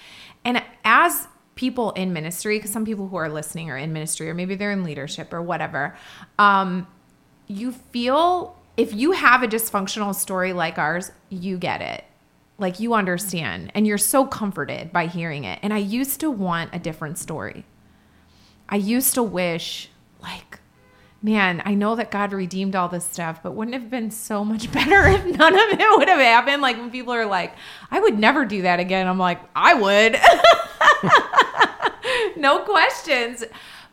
and 0.45 0.63
as 0.85 1.29
people 1.55 1.93
in 1.93 2.13
ministry 2.13 2.59
because 2.59 2.71
some 2.71 2.85
people 2.85 3.09
who 3.09 3.17
are 3.17 3.29
listening 3.29 3.71
are 3.71 3.77
in 3.77 3.93
ministry 3.93 4.29
or 4.29 4.35
maybe 4.35 4.55
they're 4.55 4.73
in 4.73 4.85
leadership 4.85 5.33
or 5.33 5.43
whatever 5.43 5.97
um, 6.39 6.87
you 7.53 7.73
feel 7.73 8.57
if 8.77 8.95
you 8.95 9.13
have 9.13 9.43
a 9.43 9.49
dysfunctional 9.49 10.15
story 10.15 10.53
like 10.53 10.79
ours 10.79 11.11
you 11.29 11.59
get 11.59 11.81
it 11.81 12.05
like 12.59 12.81
you 12.81 12.95
understand 12.95 13.71
and 13.75 13.87
you're 13.87 13.99
so 13.99 14.27
comforted 14.27 14.93
by 14.93 15.07
hearing 15.07 15.45
it 15.45 15.59
and 15.63 15.73
i 15.73 15.79
used 15.79 16.21
to 16.21 16.31
want 16.31 16.71
a 16.73 16.79
different 16.79 17.19
story 17.19 17.65
I 18.73 18.77
used 18.77 19.13
to 19.15 19.23
wish, 19.23 19.91
like, 20.23 20.59
man, 21.23 21.61
I 21.67 21.75
know 21.75 21.95
that 21.97 22.11
God 22.11 22.33
redeemed 22.33 22.75
all 22.75 22.89
this 22.89 23.05
stuff, 23.05 23.43
but 23.43 23.53
wouldn't 23.53 23.75
it 23.75 23.83
have 23.83 23.91
been 23.91 24.11
so 24.11 24.47
much 24.47 24.73
better 24.73 25.07
if 25.09 25.27
none 25.27 25.55
of 25.55 25.79
it 25.79 25.99
would 25.99 26.09
have 26.09 26.21
happened? 26.21 26.63
Like, 26.63 26.79
when 26.79 26.91
people 26.91 27.13
are 27.13 27.27
like, 27.27 27.55
I 27.91 28.01
would 28.01 28.19
never 28.19 28.47
do 28.47 28.63
that 28.63 28.81
again, 28.81 29.07
I'm 29.07 29.19
like, 29.19 29.41
I 29.55 29.75
would. 29.75 30.19
no 32.39 32.61
questions. 32.61 33.45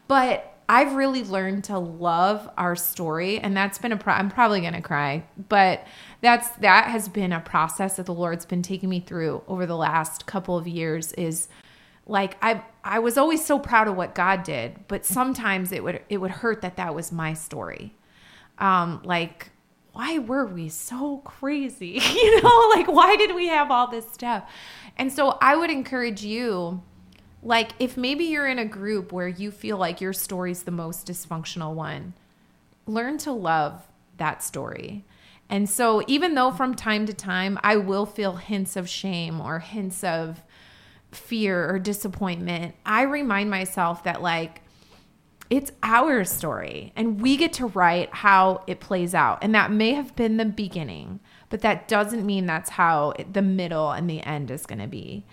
But 0.07 0.58
I've 0.69 0.93
really 0.93 1.23
learned 1.23 1.63
to 1.65 1.79
love 1.79 2.47
our 2.55 2.75
story, 2.75 3.39
and 3.39 3.57
that's 3.57 3.79
been 3.79 3.91
a. 3.91 3.97
Pro- 3.97 4.13
I'm 4.13 4.29
probably 4.29 4.61
gonna 4.61 4.83
cry, 4.83 5.23
but 5.49 5.85
that's 6.21 6.47
that 6.57 6.91
has 6.91 7.09
been 7.09 7.33
a 7.33 7.39
process 7.39 7.95
that 7.95 8.05
the 8.05 8.13
Lord's 8.13 8.45
been 8.45 8.61
taking 8.61 8.87
me 8.87 8.99
through 8.99 9.41
over 9.47 9.65
the 9.65 9.75
last 9.75 10.27
couple 10.27 10.55
of 10.55 10.67
years. 10.67 11.11
Is 11.13 11.47
like 12.05 12.37
I 12.43 12.63
I 12.83 12.99
was 12.99 13.17
always 13.17 13.43
so 13.43 13.57
proud 13.57 13.87
of 13.87 13.95
what 13.95 14.13
God 14.13 14.43
did, 14.43 14.87
but 14.87 15.05
sometimes 15.05 15.71
it 15.71 15.83
would 15.83 16.03
it 16.07 16.17
would 16.17 16.29
hurt 16.29 16.61
that 16.61 16.77
that 16.77 16.93
was 16.93 17.11
my 17.11 17.33
story. 17.33 17.95
Um, 18.59 19.01
like 19.03 19.49
why 19.93 20.19
were 20.19 20.45
we 20.45 20.69
so 20.69 21.17
crazy? 21.25 21.99
you 22.13 22.41
know, 22.43 22.71
like 22.75 22.87
why 22.87 23.15
did 23.15 23.33
we 23.33 23.47
have 23.47 23.71
all 23.71 23.87
this 23.87 24.09
stuff? 24.11 24.47
And 24.97 25.11
so 25.11 25.39
I 25.41 25.55
would 25.55 25.71
encourage 25.71 26.23
you 26.23 26.83
like 27.41 27.71
if 27.79 27.95
maybe 27.95 28.25
you're 28.25 28.47
in 28.47 28.59
a 28.59 28.65
group 28.65 29.11
where 29.11 29.27
you 29.27 29.51
feel 29.51 29.77
like 29.77 30.01
your 30.01 30.13
story's 30.13 30.63
the 30.63 30.71
most 30.71 31.07
dysfunctional 31.07 31.73
one, 31.73 32.13
learn 32.85 33.17
to 33.19 33.31
love 33.31 33.87
that 34.17 34.43
story. 34.43 35.05
And 35.49 35.69
so 35.69 36.03
even 36.07 36.35
though 36.35 36.51
from 36.51 36.75
time 36.75 37.05
to 37.05 37.13
time 37.13 37.57
I 37.63 37.77
will 37.77 38.05
feel 38.05 38.35
hints 38.35 38.75
of 38.75 38.89
shame 38.89 39.41
or 39.41 39.59
hints 39.59 40.03
of 40.03 40.43
fear 41.11 41.69
or 41.69 41.79
disappointment, 41.79 42.75
I 42.85 43.03
remind 43.03 43.49
myself 43.49 44.03
that 44.03 44.21
like 44.21 44.61
it's 45.49 45.71
our 45.81 46.23
story 46.25 46.93
and 46.95 47.19
we 47.21 47.35
get 47.35 47.53
to 47.53 47.65
write 47.65 48.13
how 48.13 48.63
it 48.67 48.79
plays 48.79 49.15
out. 49.15 49.39
And 49.41 49.55
that 49.55 49.71
may 49.71 49.93
have 49.93 50.15
been 50.15 50.37
the 50.37 50.45
beginning, 50.45 51.19
but 51.49 51.61
that 51.61 51.87
doesn't 51.87 52.25
mean 52.25 52.45
that's 52.45 52.71
how 52.71 53.13
the 53.31 53.41
middle 53.41 53.91
and 53.91 54.07
the 54.07 54.21
end 54.21 54.51
is 54.51 54.67
going 54.67 54.79
to 54.79 54.87
be. 54.87 55.25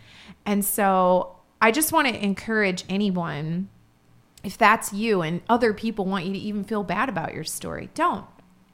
And 0.47 0.65
so 0.65 1.36
I 1.61 1.71
just 1.71 1.93
want 1.93 2.09
to 2.09 2.25
encourage 2.25 2.85
anyone 2.89 3.69
if 4.45 4.57
that's 4.57 4.93
you 4.93 5.23
and 5.23 5.43
other 5.49 5.75
people 5.75 6.05
want 6.05 6.25
you 6.25 6.33
to 6.33 6.39
even 6.39 6.63
feel 6.63 6.85
bad 6.85 7.09
about 7.09 7.35
your 7.35 7.43
story, 7.43 7.91
don't 7.95 8.25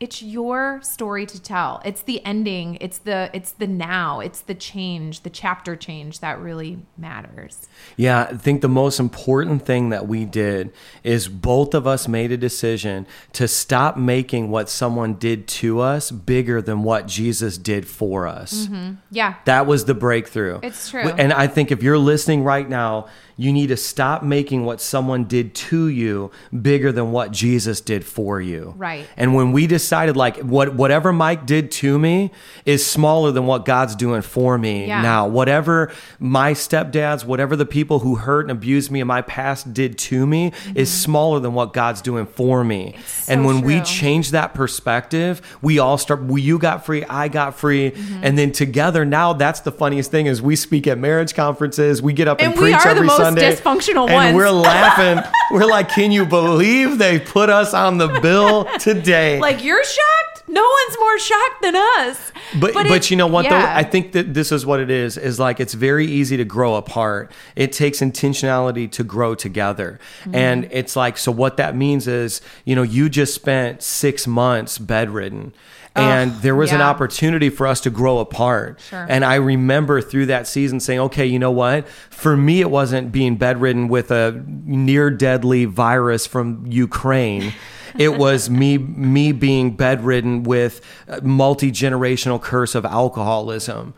it's 0.03 0.21
your 0.21 0.83
story 0.83 1.27
to 1.27 1.41
tell. 1.41 1.81
It's 1.85 2.03
the 2.03 2.25
ending. 2.25 2.77
It's 2.81 2.99
the 2.99 3.31
it's 3.33 3.53
the 3.53 3.69
now. 3.69 4.19
It's 4.19 4.41
the 4.41 4.55
change 4.55 5.23
the 5.23 5.31
chapter 5.31 5.77
change 5.77 6.19
that 6.19 6.41
really 6.41 6.81
matters. 6.99 7.69
Yeah 7.97 8.27
i 8.31 8.37
think 8.37 8.63
the 8.63 8.69
most 8.69 8.99
important 8.99 9.65
thing 9.65 9.91
that 9.91 10.09
we 10.09 10.25
did 10.25 10.73
is 11.05 11.29
both 11.29 11.73
of 11.75 11.87
us 11.87 12.09
made 12.09 12.33
a 12.33 12.37
decision 12.37 13.07
to 13.33 13.47
stop 13.47 13.97
making 13.97 14.51
what 14.51 14.69
someone 14.69 15.15
did 15.15 15.47
to 15.47 15.81
us 15.81 16.11
bigger 16.11 16.61
than 16.61 16.83
what 16.83 17.07
jesus 17.07 17.57
did 17.57 17.87
for 17.87 18.27
us. 18.27 18.67
Mm-hmm. 18.67 18.95
yeah. 19.11 19.37
That 19.45 19.67
was 19.67 19.85
the 19.85 19.95
breakthrough. 19.95 20.59
It's 20.63 20.91
true. 20.91 21.03
And 21.03 21.33
i 21.33 21.47
think 21.47 21.71
if 21.71 21.83
you're 21.83 21.99
listening 21.99 22.43
right 22.43 22.69
now 22.69 23.07
you 23.37 23.53
need 23.53 23.69
to 23.69 23.77
stop 23.77 24.23
making 24.23 24.65
what 24.65 24.81
someone 24.81 25.25
did 25.25 25.55
to 25.55 25.89
you 25.89 26.31
bigger 26.61 26.93
than 26.93 27.13
what 27.13 27.31
Jesus 27.31 27.81
did 27.81 28.05
for 28.05 28.41
you. 28.41 28.75
Right. 28.77 29.07
And 29.17 29.35
when 29.35 29.53
we 29.53 29.67
decided 29.67 30.17
like 30.17 30.39
what 30.39 30.75
whatever 30.75 31.13
Mike 31.13 31.47
did 31.47 31.71
to 31.73 31.99
me 31.99 32.31
is 32.65 32.85
smaller 32.85 33.31
than 33.31 33.47
what 33.47 33.65
God's 33.65 33.97
doing 33.97 34.23
for 34.23 34.59
me 34.59 34.87
yeah. 34.87 35.03
now. 35.03 35.27
Whatever 35.27 35.93
my 36.19 36.53
stepdads, 36.53 37.25
whatever 37.25 37.57
the 37.57 37.67
people 37.67 38.01
who 38.01 38.17
hurt 38.17 38.43
and 38.43 38.51
abused 38.51 38.91
me 38.91 39.01
in 39.01 39.07
my 39.07 39.23
past 39.23 39.73
did 39.73 39.99
to 39.99 40.27
me 40.27 40.51
mm-hmm. 40.51 40.77
is 40.77 40.93
smaller 40.93 41.41
than 41.41 41.55
what 41.55 41.73
God's 41.73 42.03
doing 42.03 42.27
for 42.27 42.65
me. 42.65 42.97
So 43.07 43.33
and 43.33 43.45
when 43.45 43.59
true. 43.59 43.69
we 43.69 43.81
change 43.83 44.33
that 44.33 44.55
perspective, 44.55 45.41
we 45.63 45.79
all 45.79 45.99
start 45.99 46.23
we, 46.23 46.43
you 46.43 46.59
got 46.59 46.85
free, 46.85 47.05
I 47.05 47.29
got 47.29 47.55
free, 47.55 47.91
mm-hmm. 47.91 48.25
and 48.25 48.37
then 48.37 48.53
together 48.53 49.05
now 49.05 49.33
that's 49.33 49.61
the 49.61 49.73
funniest 49.73 50.11
thing 50.11 50.27
is 50.27 50.43
we 50.43 50.57
speak 50.57 50.87
at 50.87 50.99
marriage 50.99 51.35
conferences, 51.35 52.03
we 52.03 52.13
get 52.13 52.29
up 52.29 52.41
and, 52.41 52.53
and 52.53 52.61
preach 52.61 52.87
every 52.87 53.09
Sunday. 53.09 53.32
Dysfunctional 53.41 54.09
and 54.09 54.15
ones. 54.15 54.37
we're 54.37 54.51
laughing. 54.51 55.23
we're 55.53 55.67
like, 55.67 55.89
can 55.89 56.13
you 56.13 56.27
believe 56.27 56.99
they 56.99 57.19
put 57.19 57.49
us 57.49 57.75
on 57.75 57.99
the 57.99 58.09
bill 58.21 58.65
today? 58.79 59.41
Like 59.41 59.65
you're 59.65 59.85
shocked? 59.85 60.49
No 60.49 60.63
one's 60.63 60.99
more 60.99 61.19
shocked 61.19 61.63
than 61.63 61.77
us. 61.77 62.33
But 62.61 62.75
but, 62.75 62.87
but 62.89 63.11
you 63.11 63.17
know 63.17 63.27
what 63.27 63.45
yeah. 63.45 63.61
though? 63.61 63.79
I 63.79 63.85
think 63.85 64.13
that 64.13 64.35
this 64.35 64.53
is 64.53 64.67
what 64.67 64.81
it 64.81 64.91
is. 64.91 65.17
Is 65.17 65.39
like 65.39 65.61
it's 65.61 65.75
very 65.75 66.07
easy 66.07 66.37
to 66.37 66.45
grow 66.45 66.75
apart. 66.75 67.33
It 67.57 67.73
takes 67.73 68.01
intentionality 68.01 68.91
to 68.93 69.05
grow 69.05 69.35
together. 69.35 69.99
Mm-hmm. 70.21 70.35
And 70.35 70.69
it's 70.71 70.97
like 70.97 71.17
so 71.17 71.33
what 71.33 71.57
that 71.57 71.75
means 71.75 72.07
is, 72.07 72.41
you 72.65 72.75
know, 72.75 72.83
you 72.83 73.09
just 73.09 73.35
spent 73.35 73.83
6 73.83 74.27
months 74.27 74.79
bedridden 74.79 75.55
and 75.95 76.33
there 76.43 76.57
was 76.57 76.71
yeah. 76.71 76.77
an 76.77 76.81
opportunity 76.83 77.51
for 77.51 77.67
us 77.67 77.81
to 77.83 77.91
grow 77.91 78.19
apart. 78.19 78.81
Sure. 78.89 79.07
And 79.09 79.25
I 79.25 79.37
remember 79.37 80.01
through 80.01 80.27
that 80.27 80.47
season 80.47 80.81
saying, 80.81 81.01
okay, 81.01 81.27
you 81.27 81.39
know 81.39 81.51
what? 81.51 81.89
For 82.11 82.37
me, 82.37 82.61
it 82.61 82.71
wasn't 82.71 83.13
being 83.13 83.37
bedridden 83.37 83.89
with 83.89 84.11
a 84.11 84.43
near 84.47 85.11
deadly 85.11 85.67
virus 85.67 86.27
from 86.27 86.67
Ukraine. 86.67 87.53
it 87.99 88.17
was 88.17 88.49
me 88.49 88.79
me 88.79 89.33
being 89.33 89.77
bedridden 89.77 90.45
with 90.45 90.81
multi 91.23 91.71
generational 91.71 92.41
curse 92.41 92.75
of 92.75 92.85
alcoholism 92.85 93.95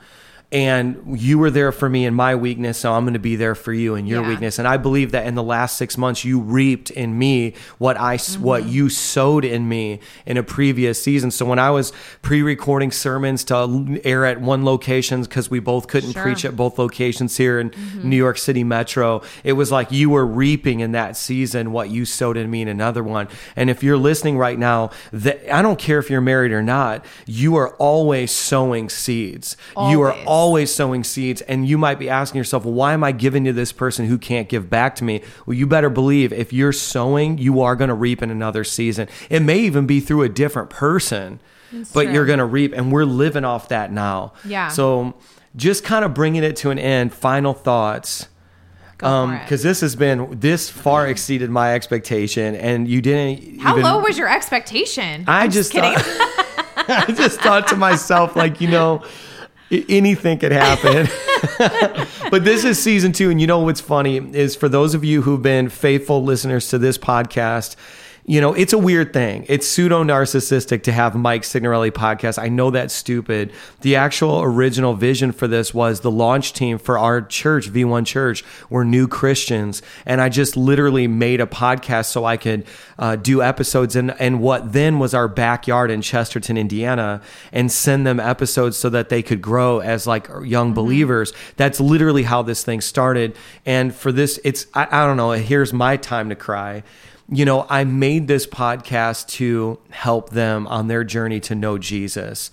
and 0.55 1.21
you 1.21 1.37
were 1.37 1.51
there 1.51 1.73
for 1.73 1.89
me 1.91 2.07
in 2.07 2.15
my 2.15 2.37
weakness 2.37 2.79
so 2.79 2.93
i'm 2.93 3.03
going 3.03 3.13
to 3.13 3.19
be 3.19 3.35
there 3.35 3.57
for 3.57 3.73
you 3.73 3.97
in 3.97 4.07
your 4.07 4.23
yeah. 4.23 4.29
weakness 4.29 4.61
and 4.61 4.69
i 4.69 4.77
believe 4.77 5.11
that 5.11 5.27
in 5.27 5.35
the 5.35 5.43
last 5.43 5.77
six 5.77 5.99
months 5.99 6.25
you 6.25 6.39
reaped 6.39 6.91
in 6.91 7.19
me 7.19 7.53
what 7.79 7.99
i 7.99 8.17
mm-hmm. 8.17 8.43
what 8.43 8.65
you 8.65 8.89
sowed 8.89 9.45
in 9.45 9.69
me 9.69 9.99
in 10.25 10.37
a 10.37 10.45
previous 10.45 11.03
season 11.03 11.29
so 11.33 11.45
when 11.45 11.59
i 11.59 11.69
was 11.71 11.93
pre-recording 12.23 12.93
sermons 12.93 13.43
to 13.43 14.01
air 14.05 14.25
at 14.25 14.41
one 14.41 14.65
location 14.65 15.23
because 15.23 15.51
we 15.51 15.59
both 15.59 15.89
couldn't 15.89 16.13
sure. 16.13 16.23
preach 16.23 16.45
at 16.45 16.55
both 16.55 16.79
locations 16.79 17.37
here 17.37 17.59
in 17.59 17.71
mm-hmm. 17.71 18.09
new 18.09 18.17
york 18.17 18.39
city 18.39 18.63
metro 18.63 19.21
it 19.43 19.55
was 19.55 19.73
like 19.73 19.91
you 19.91 20.09
were 20.09 20.25
reaping 20.25 20.79
in 20.79 20.93
that 20.93 21.17
season 21.17 21.73
what 21.73 21.91
you 21.91 22.05
sowed 22.05 22.37
in 22.37 22.49
me 22.49 22.63
in 22.63 22.69
another 22.69 23.03
one 23.03 23.27
and 23.57 23.71
if 23.71 23.83
you're 23.83 23.99
listening 23.99 24.39
right 24.39 24.61
now 24.61 24.89
that 25.13 25.53
i 25.53 25.61
don't 25.61 25.81
care 25.81 25.99
if 25.99 26.09
you're 26.09 26.21
married 26.21 26.53
or 26.53 26.63
not 26.63 27.05
you 27.27 27.57
are 27.57 27.71
always 27.77 28.31
sowing 28.31 28.89
seeds 28.89 29.57
always. 29.75 29.93
you 29.93 30.01
are 30.01 30.13
always 30.25 30.44
always 30.45 30.75
sowing 30.75 31.03
seeds. 31.05 31.41
And 31.43 31.67
you 31.67 31.79
might 31.79 31.99
be 31.99 32.11
asking 32.11 32.39
yourself, 32.39 32.67
well, 32.67 32.75
why 32.75 32.93
am 32.93 33.03
I 33.03 33.13
giving 33.13 33.45
to 33.45 33.53
this 33.53 33.73
person 33.73 34.05
who 34.07 34.19
can't 34.19 34.47
give 34.47 34.69
back 34.69 34.95
to 34.97 35.05
me? 35.05 35.23
Well, 35.47 35.57
you 35.57 35.67
better 35.67 35.89
believe 35.89 36.35
if 36.35 36.53
you're 36.53 36.73
sowing, 36.73 37.39
you 37.39 37.63
are 37.63 37.75
going 37.75 37.89
to 37.89 37.95
reap 37.95 38.23
in 38.23 38.31
another 38.31 38.63
season. 38.63 39.09
It 39.31 39.41
may 39.41 39.59
even 39.61 39.87
be 39.87 40.01
through 40.01 40.23
a 40.23 40.29
different 40.29 40.69
person, 40.69 41.41
That's 41.73 41.93
but 41.93 42.05
true. 42.05 42.13
you're 42.13 42.27
going 42.27 42.41
to 42.41 42.45
reap. 42.45 42.75
And 42.75 42.93
we're 42.93 43.07
living 43.07 43.45
off 43.45 43.69
that 43.71 43.91
now. 43.91 44.35
Yeah. 44.45 44.69
So 44.69 45.15
just 45.57 45.83
kind 45.83 46.05
of 46.05 46.13
bringing 46.13 46.45
it 46.45 46.57
to 46.57 46.71
an 46.71 46.79
end, 46.79 47.15
final 47.15 47.55
thoughts 47.55 48.29
um 49.03 49.37
because 49.41 49.61
this 49.65 49.81
has 49.81 49.97
been 49.97 50.39
this 50.39 50.71
far 50.71 51.09
exceeded 51.09 51.51
my 51.51 51.75
expectation 51.75 52.55
and 52.55 52.87
you 52.87 53.03
didn't 53.03 53.61
how 53.61 53.73
even, 53.73 53.83
low 53.83 53.99
was 53.99 54.17
your 54.17 54.29
expectation 54.29 55.25
i 55.27 55.49
just, 55.49 55.73
just 55.73 55.73
kidding 55.73 55.99
thought, 55.99 56.89
i 57.09 57.13
just 57.13 57.41
thought 57.41 57.67
to 57.67 57.75
myself 57.75 58.37
like 58.37 58.61
you 58.61 58.71
know 58.71 59.03
anything 59.89 60.39
could 60.39 60.53
happen. 60.53 61.09
but 62.31 62.45
this 62.45 62.65
is 62.65 62.83
season 62.83 63.13
two. 63.13 63.31
And 63.31 63.41
you 63.41 63.47
know 63.47 63.61
what's 63.61 63.81
funny 63.81 64.17
is 64.17 64.55
for 64.55 64.69
those 64.69 64.95
of 64.95 65.05
you 65.05 65.23
who've 65.23 65.43
been 65.43 65.69
faithful 65.69 66.23
listeners 66.23 66.69
to 66.69 66.79
this 66.79 66.99
podcast, 66.99 67.77
you 68.27 68.41
know, 68.41 68.55
it's 68.55 68.73
a 68.73 68.79
weird 68.79 69.13
thing. 69.13 69.45
It's 69.51 69.69
pseudo 69.69 70.03
narcissistic 70.03 70.85
to 70.85 70.93
have 70.93 71.15
Mike 71.15 71.45
Signorelli 71.45 71.91
podcast. 71.91 72.43
I 72.43 72.49
know 72.49 72.71
that's 72.71 72.95
stupid. 72.95 73.53
The 73.83 73.97
actual 73.97 74.41
original 74.41 74.95
vision 74.95 75.31
for 75.31 75.47
this 75.47 75.75
was 75.75 76.01
the 76.01 76.11
launch 76.11 76.55
team 76.55 76.79
for 76.79 76.99
our 76.99 77.21
church, 77.21 77.71
V1 77.71 78.07
Church, 78.07 78.43
were 78.71 78.83
new 78.83 79.07
Christians. 79.07 79.83
And 80.07 80.23
I 80.23 80.31
just 80.31 80.57
literally 80.57 81.07
made 81.07 81.43
a 81.43 81.47
podcast 81.47 82.07
so 82.07 82.25
I 82.25 82.39
could 82.39 82.67
uh, 82.99 83.17
do 83.17 83.43
episodes 83.43 83.95
in, 83.95 84.09
in 84.19 84.39
what 84.39 84.73
then 84.73 84.99
was 84.99 85.13
our 85.13 85.29
backyard 85.29 85.91
in 85.91 86.01
Chesterton, 86.01 86.57
Indiana, 86.57 87.21
and 87.53 87.71
send 87.71 88.07
them 88.07 88.19
episodes 88.19 88.79
so 88.79 88.89
that 88.89 89.11
they 89.11 89.23
could 89.23 89.43
grow 89.43 89.81
as 89.81 90.07
like 90.07 90.29
young 90.29 90.69
mm-hmm. 90.69 90.75
believers. 90.75 91.35
That's 91.59 91.79
literally 91.79 92.23
how 92.23 92.41
this 92.41 92.65
thing 92.65 92.81
started. 92.81 93.37
And 93.67 93.95
for 93.95 94.13
this, 94.13 94.41
it's, 94.45 94.67
I, 94.73 94.89
I 94.91 95.07
don't 95.07 95.19
know, 95.19 95.33
here's 95.33 95.75
my 95.75 95.99
time 95.99 96.31
to 96.31 96.35
cry 96.35 96.85
you 97.31 97.45
know, 97.45 97.67
I 97.71 97.85
made 97.85 98.29
this 98.29 98.47
podcast 98.47 99.29
to 99.29 99.79
help 99.91 100.31
them 100.31 100.67
on 100.67 100.89
their 100.89 101.05
journey 101.05 101.41
to 101.41 101.55
know 101.55 101.79
Jesus 101.79 102.51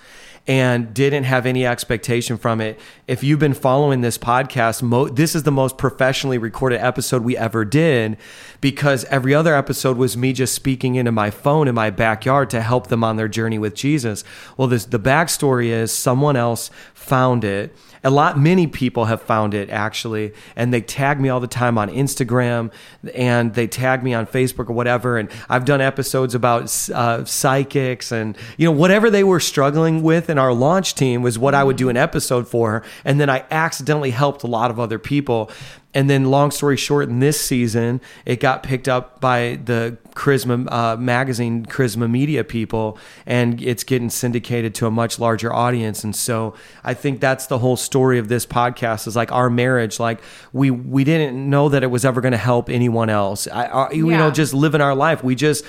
and 0.48 0.94
didn't 0.94 1.26
have 1.26 1.46
any 1.46 1.66
expectation 1.66 2.36
from 2.38 2.60
it. 2.62 2.80
If 3.08 3.24
you've 3.24 3.40
been 3.40 3.54
following 3.54 4.02
this 4.02 4.18
podcast, 4.18 4.82
mo- 4.82 5.08
this 5.08 5.36
is 5.36 5.44
the 5.44 5.52
most 5.52 5.78
professionally 5.78 6.38
recorded 6.38 6.80
episode 6.80 7.24
we 7.24 7.38
ever 7.38 7.64
did 7.64 8.18
because 8.60 9.06
every 9.06 9.36
other 9.36 9.54
episode 9.54 9.98
was 9.98 10.18
me 10.18 10.34
just 10.34 10.56
speaking 10.56 10.96
into 10.96 11.12
my 11.12 11.30
phone 11.30 11.68
in 11.68 11.76
my 11.76 11.90
backyard 11.90 12.50
to 12.52 12.62
help 12.62 12.88
them 12.88 13.04
on 13.04 13.18
their 13.18 13.28
journey 13.28 13.60
with 13.60 13.76
Jesus. 13.76 14.24
Well, 14.58 14.68
this 14.68 14.86
the 14.86 15.00
backstory 15.00 15.68
is 15.68 15.92
someone 15.92 16.36
else 16.36 16.72
found 16.94 17.44
it 17.44 17.76
a 18.04 18.10
lot 18.10 18.40
many 18.40 18.68
people 18.68 19.06
have 19.06 19.22
found 19.22 19.54
it 19.54 19.70
actually 19.70 20.34
and 20.56 20.74
they 20.74 20.82
tag 20.82 21.20
me 21.20 21.30
all 21.30 21.40
the 21.40 21.48
time 21.48 21.78
on 21.78 21.90
instagram 21.90 22.72
and 23.14 23.54
they 23.54 23.68
tag 23.68 24.04
me 24.04 24.14
on 24.14 24.26
facebook 24.26 24.70
or 24.70 24.74
whatever 24.74 25.18
and 25.18 25.30
i've 25.50 25.66
done 25.66 25.82
episodes 25.82 26.34
about 26.34 26.64
uh, 26.94 27.24
psychics 27.26 28.12
and 28.12 28.38
you 28.58 28.66
know 28.66 28.72
whatever 28.72 29.10
they 29.10 29.24
were 29.24 29.40
struggling 29.40 30.02
with 30.02 30.30
in 30.30 30.38
our 30.38 30.54
launch 30.54 30.96
team 30.96 31.22
was 31.22 31.38
what 31.38 31.54
i 31.54 31.64
would 31.64 31.76
do 31.76 31.90
an 31.90 31.98
episode 31.98 32.48
for 32.48 32.84
and 33.06 33.20
then 33.20 33.30
i 33.30 33.46
accidentally 33.52 34.12
helped 34.12 34.44
a 34.44 34.48
lot 34.48 34.72
of 34.72 34.80
other 34.80 35.00
people 35.00 35.52
and 35.94 36.10
then, 36.10 36.32
long 36.32 36.52
story 36.52 36.78
short, 36.78 37.10
in 37.10 37.20
this 37.20 37.40
season, 37.40 38.00
it 38.26 38.40
got 38.40 38.64
picked 38.64 38.88
up 38.88 39.20
by 39.20 39.60
the 39.66 39.98
Charisma 40.12 40.72
uh, 40.72 40.96
magazine, 40.96 41.66
Charisma 41.66 42.10
Media 42.10 42.46
people, 42.46 42.98
and 43.26 43.62
it's 43.62 43.84
getting 43.84 44.10
syndicated 44.10 44.74
to 44.76 44.88
a 44.88 44.92
much 44.92 45.20
larger 45.20 45.52
audience. 45.52 46.06
And 46.06 46.16
so, 46.16 46.54
I 46.86 46.94
think 46.94 47.20
that's 47.20 47.48
the 47.48 47.58
whole 47.58 47.76
story 47.76 48.20
of 48.20 48.30
this 48.30 48.46
podcast 48.46 49.06
is 49.06 49.18
like 49.18 49.34
our 49.34 49.50
marriage. 49.50 50.00
Like 50.00 50.22
we 50.54 50.72
we 50.72 51.04
didn't 51.04 51.50
know 51.50 51.68
that 51.68 51.84
it 51.84 51.88
was 51.88 52.06
ever 52.06 52.22
going 52.22 52.32
to 52.32 52.38
help 52.38 52.70
anyone 52.70 53.10
else. 53.10 53.48
I, 53.48 53.66
I, 53.66 53.92
you 53.92 54.12
yeah. 54.12 54.18
know, 54.18 54.32
just 54.32 54.54
living 54.54 54.80
our 54.80 54.96
life. 54.96 55.26
We 55.26 55.36
just 55.36 55.66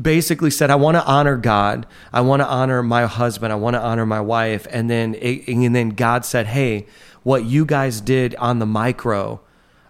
basically 0.00 0.52
said, 0.52 0.70
I 0.70 0.76
want 0.76 0.96
to 0.96 1.04
honor 1.04 1.36
God. 1.36 1.86
I 2.12 2.20
want 2.20 2.40
to 2.40 2.46
honor 2.46 2.84
my 2.84 3.06
husband. 3.06 3.52
I 3.52 3.56
want 3.56 3.74
to 3.74 3.80
honor 3.80 4.06
my 4.06 4.20
wife. 4.20 4.68
And 4.70 4.88
then, 4.88 5.14
it, 5.16 5.48
and 5.48 5.74
then 5.74 5.90
God 5.90 6.24
said, 6.24 6.46
Hey, 6.46 6.86
what 7.24 7.44
you 7.44 7.64
guys 7.64 8.00
did 8.00 8.36
on 8.36 8.60
the 8.60 8.66
micro 8.66 9.40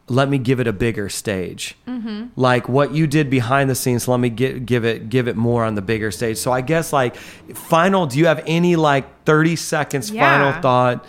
let 0.09 0.29
me 0.29 0.39
give 0.39 0.61
it 0.61 0.67
a 0.67 0.73
bigger 0.73 1.09
stage. 1.09 1.75
Mm-hmm. 1.87 2.27
Like 2.37 2.69
what 2.69 2.93
you 2.93 3.07
did 3.07 3.29
behind 3.29 3.69
the 3.69 3.75
scenes, 3.75 4.07
let 4.07 4.21
me 4.21 4.31
get, 4.31 4.65
give 4.65 4.85
it 4.85 5.09
give 5.09 5.27
it 5.29 5.37
more 5.37 5.65
on 5.65 5.75
the 5.75 5.83
bigger 5.83 6.11
stage. 6.11 6.39
So 6.39 6.53
I 6.53 6.61
guess 6.61 6.93
like 6.93 7.17
final, 7.17 8.07
do 8.07 8.19
you 8.19 8.27
have 8.27 8.43
any 8.47 8.77
like 8.77 9.25
thirty 9.25 9.57
seconds 9.57 10.11
yeah. 10.11 10.53
final 10.53 10.63
thought? 10.63 11.05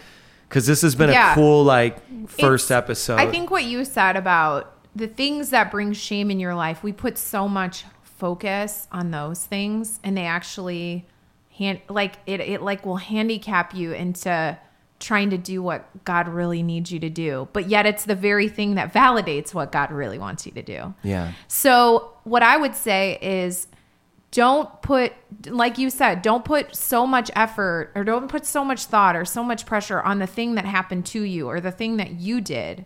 Because 0.50 0.66
this 0.66 0.82
has 0.82 0.96
been 0.96 1.10
yeah. 1.10 1.34
a 1.34 1.36
cool 1.36 1.64
like 1.64 1.98
first 2.28 2.66
it's, 2.66 2.72
episode. 2.72 3.20
I 3.20 3.30
think 3.30 3.52
what 3.52 3.66
you 3.66 3.86
said 3.86 4.16
about 4.16 4.74
the 4.96 5.08
things 5.08 5.52
that 5.52 5.70
bring 5.70 5.94
shame 5.94 6.32
in 6.32 6.40
your 6.40 6.56
life, 6.56 6.82
we 6.82 6.92
put 6.92 7.18
so 7.18 7.48
much 7.48 7.86
focus 8.02 8.88
on 8.92 9.12
those 9.12 9.46
things, 9.46 10.00
and 10.04 10.18
they 10.18 10.26
actually 10.26 11.06
hand 11.52 11.82
like 11.88 12.16
it 12.26 12.40
it 12.40 12.62
like 12.64 12.86
will 12.86 12.98
handicap 12.98 13.76
you 13.76 13.94
into 13.94 14.58
trying 15.00 15.30
to 15.30 15.38
do 15.38 15.62
what 15.62 16.04
God 16.06 16.28
really 16.28 16.64
needs 16.64 16.92
you 16.92 17.00
to 17.00 17.10
do. 17.10 17.48
But 17.54 17.70
yet 17.70 17.86
it's 17.86 18.06
the 18.06 18.16
very 18.16 18.48
thing 18.48 18.76
that 18.76 18.94
validates 18.94 19.54
what 19.54 19.72
God 19.72 19.92
really 19.92 20.18
wants 20.18 20.46
you 20.46 20.52
to 20.54 20.62
do. 20.62 20.94
Yeah. 21.04 21.34
So, 21.48 22.14
what 22.24 22.44
I 22.44 22.58
would 22.58 22.76
say 22.76 23.18
is 23.22 23.68
don't 24.32 24.82
put 24.82 25.14
like 25.46 25.78
you 25.78 25.90
said, 25.90 26.22
don't 26.22 26.44
put 26.44 26.76
so 26.76 27.08
much 27.08 27.32
effort 27.36 27.92
or 27.96 28.04
don't 28.04 28.28
put 28.28 28.46
so 28.46 28.64
much 28.64 28.86
thought 28.86 29.16
or 29.16 29.26
so 29.26 29.44
much 29.44 29.66
pressure 29.66 30.02
on 30.02 30.20
the 30.20 30.28
thing 30.28 30.56
that 30.56 30.66
happened 30.66 31.06
to 31.08 31.22
you 31.22 31.48
or 31.48 31.62
the 31.62 31.72
thing 31.72 31.98
that 31.98 32.14
you 32.14 32.42
did. 32.42 32.86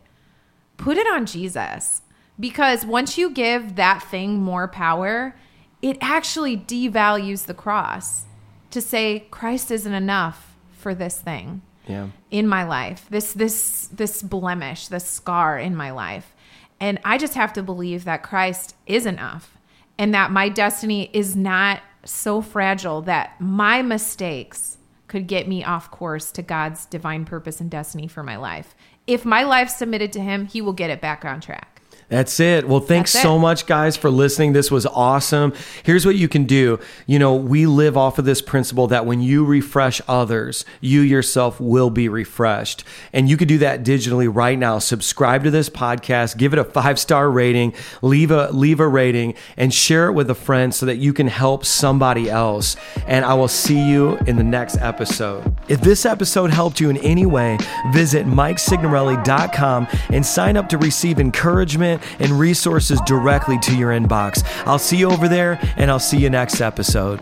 Put 0.78 0.98
it 0.98 1.08
on 1.08 1.26
Jesus. 1.26 2.02
Because 2.40 2.86
once 2.86 3.18
you 3.18 3.30
give 3.30 3.76
that 3.76 4.02
thing 4.02 4.40
more 4.40 4.68
power, 4.68 5.36
it 5.82 5.98
actually 6.02 6.58
devalues 6.58 7.46
the 7.46 7.54
cross 7.54 8.26
to 8.72 8.82
say 8.82 9.28
Christ 9.30 9.70
isn't 9.70 9.94
enough 9.94 10.56
for 10.72 10.96
this 10.96 11.20
thing 11.20 11.62
Yeah. 11.92 12.08
in 12.30 12.48
my 12.48 12.64
life 12.64 13.06
this 13.10 13.34
this 13.34 13.88
this 13.88 14.24
blemish 14.24 14.88
this 14.88 15.06
scar 15.06 15.60
in 15.60 15.76
my 15.76 15.92
life. 15.92 16.34
And 16.80 17.00
i 17.06 17.18
just 17.18 17.36
have 17.36 17.54
to 17.54 17.64
believe 17.64 18.06
that 18.06 18.24
christ 18.24 18.76
is 18.88 19.06
enough 19.06 19.58
and 19.98 20.14
that 20.14 20.32
my 20.32 20.50
destiny 20.50 21.10
is 21.14 21.36
not 21.36 21.82
so 22.04 22.42
fragile 22.42 23.02
that 23.04 23.40
my 23.40 23.82
mistakes 23.84 24.78
could 25.08 25.28
get 25.28 25.48
me 25.48 25.64
off 25.64 25.92
course 25.92 26.32
to 26.32 26.42
god's 26.42 26.86
divine 26.86 27.26
purpose 27.26 27.62
and 27.62 27.70
destiny 27.70 28.08
for 28.08 28.24
my 28.24 28.38
life. 28.38 28.76
If 29.08 29.26
my 29.26 29.44
life's 29.44 29.76
submitted 29.76 30.12
to 30.14 30.22
him 30.22 30.46
he 30.46 30.62
will 30.62 30.74
get 30.74 30.90
it 30.90 31.02
back 31.02 31.26
on 31.26 31.42
track 31.42 31.81
That's 32.12 32.42
it. 32.42 32.68
Well, 32.68 32.82
thanks 32.82 33.14
That's 33.14 33.24
so 33.24 33.40
much, 33.40 33.66
guys, 33.66 33.96
for 33.96 34.10
listening. 34.10 34.52
This 34.52 34.70
was 34.70 34.86
awesome. 34.86 35.54
Here's 35.84 36.06
what 36.06 36.16
you 36.16 36.28
can 36.28 36.44
do. 36.44 36.78
You 37.08 37.20
know, 37.20 37.34
we 37.34 37.66
live 37.66 37.96
off 37.96 38.20
of 38.20 38.26
this 38.26 38.42
principle 38.42 38.88
that 38.88 39.06
when 39.06 39.22
you 39.22 39.46
refresh 39.46 40.02
others, 40.10 40.66
you 40.82 41.00
yourself 41.00 41.62
will 41.62 41.90
be 41.90 42.10
refreshed. 42.10 42.84
And 43.14 43.30
you 43.30 43.38
could 43.38 43.48
do 43.48 43.60
that 43.60 43.84
digitally 43.84 44.30
right 44.30 44.60
now. 44.60 44.80
Subscribe 44.80 45.46
to 45.46 45.52
this 45.52 45.70
podcast, 45.70 46.36
give 46.36 46.52
it 46.52 46.60
a 46.60 46.66
five 46.66 47.00
star 47.00 47.32
rating, 47.32 47.74
leave 48.02 48.30
a 48.30 48.50
leave 48.52 48.82
a 48.82 48.88
rating, 48.90 49.34
and 49.56 49.74
share 49.74 50.08
it 50.08 50.12
with 50.12 50.30
a 50.30 50.36
friend 50.36 50.76
so 50.76 50.86
that 50.88 50.98
you 50.98 51.14
can 51.14 51.28
help 51.28 51.64
somebody 51.64 52.30
else. 52.30 52.76
And 53.08 53.24
I 53.24 53.36
will 53.36 53.48
see 53.48 53.88
you 53.88 54.18
in 54.28 54.36
the 54.36 54.44
next 54.44 54.78
episode. 54.80 55.56
If 55.70 55.80
this 55.80 56.06
episode 56.06 56.52
helped 56.52 56.82
you 56.82 56.90
in 56.90 56.98
any 56.98 57.26
way, 57.26 57.58
visit 57.94 58.26
MikeSignorelli.com 58.26 59.88
and 60.10 60.26
sign 60.26 60.58
up 60.58 60.68
to 60.68 60.78
receive 60.78 61.18
encouragement 61.18 62.01
and 62.20 62.32
resources 62.32 63.00
directly 63.06 63.58
to 63.60 63.76
your 63.76 63.92
inbox. 63.92 64.44
I'll 64.66 64.80
see 64.80 64.98
you 64.98 65.10
over 65.10 65.28
there 65.28 65.60
and 65.78 65.90
I'll 65.90 66.00
see 66.00 66.18
you 66.18 66.30
next 66.30 66.62
episode. 66.62 67.20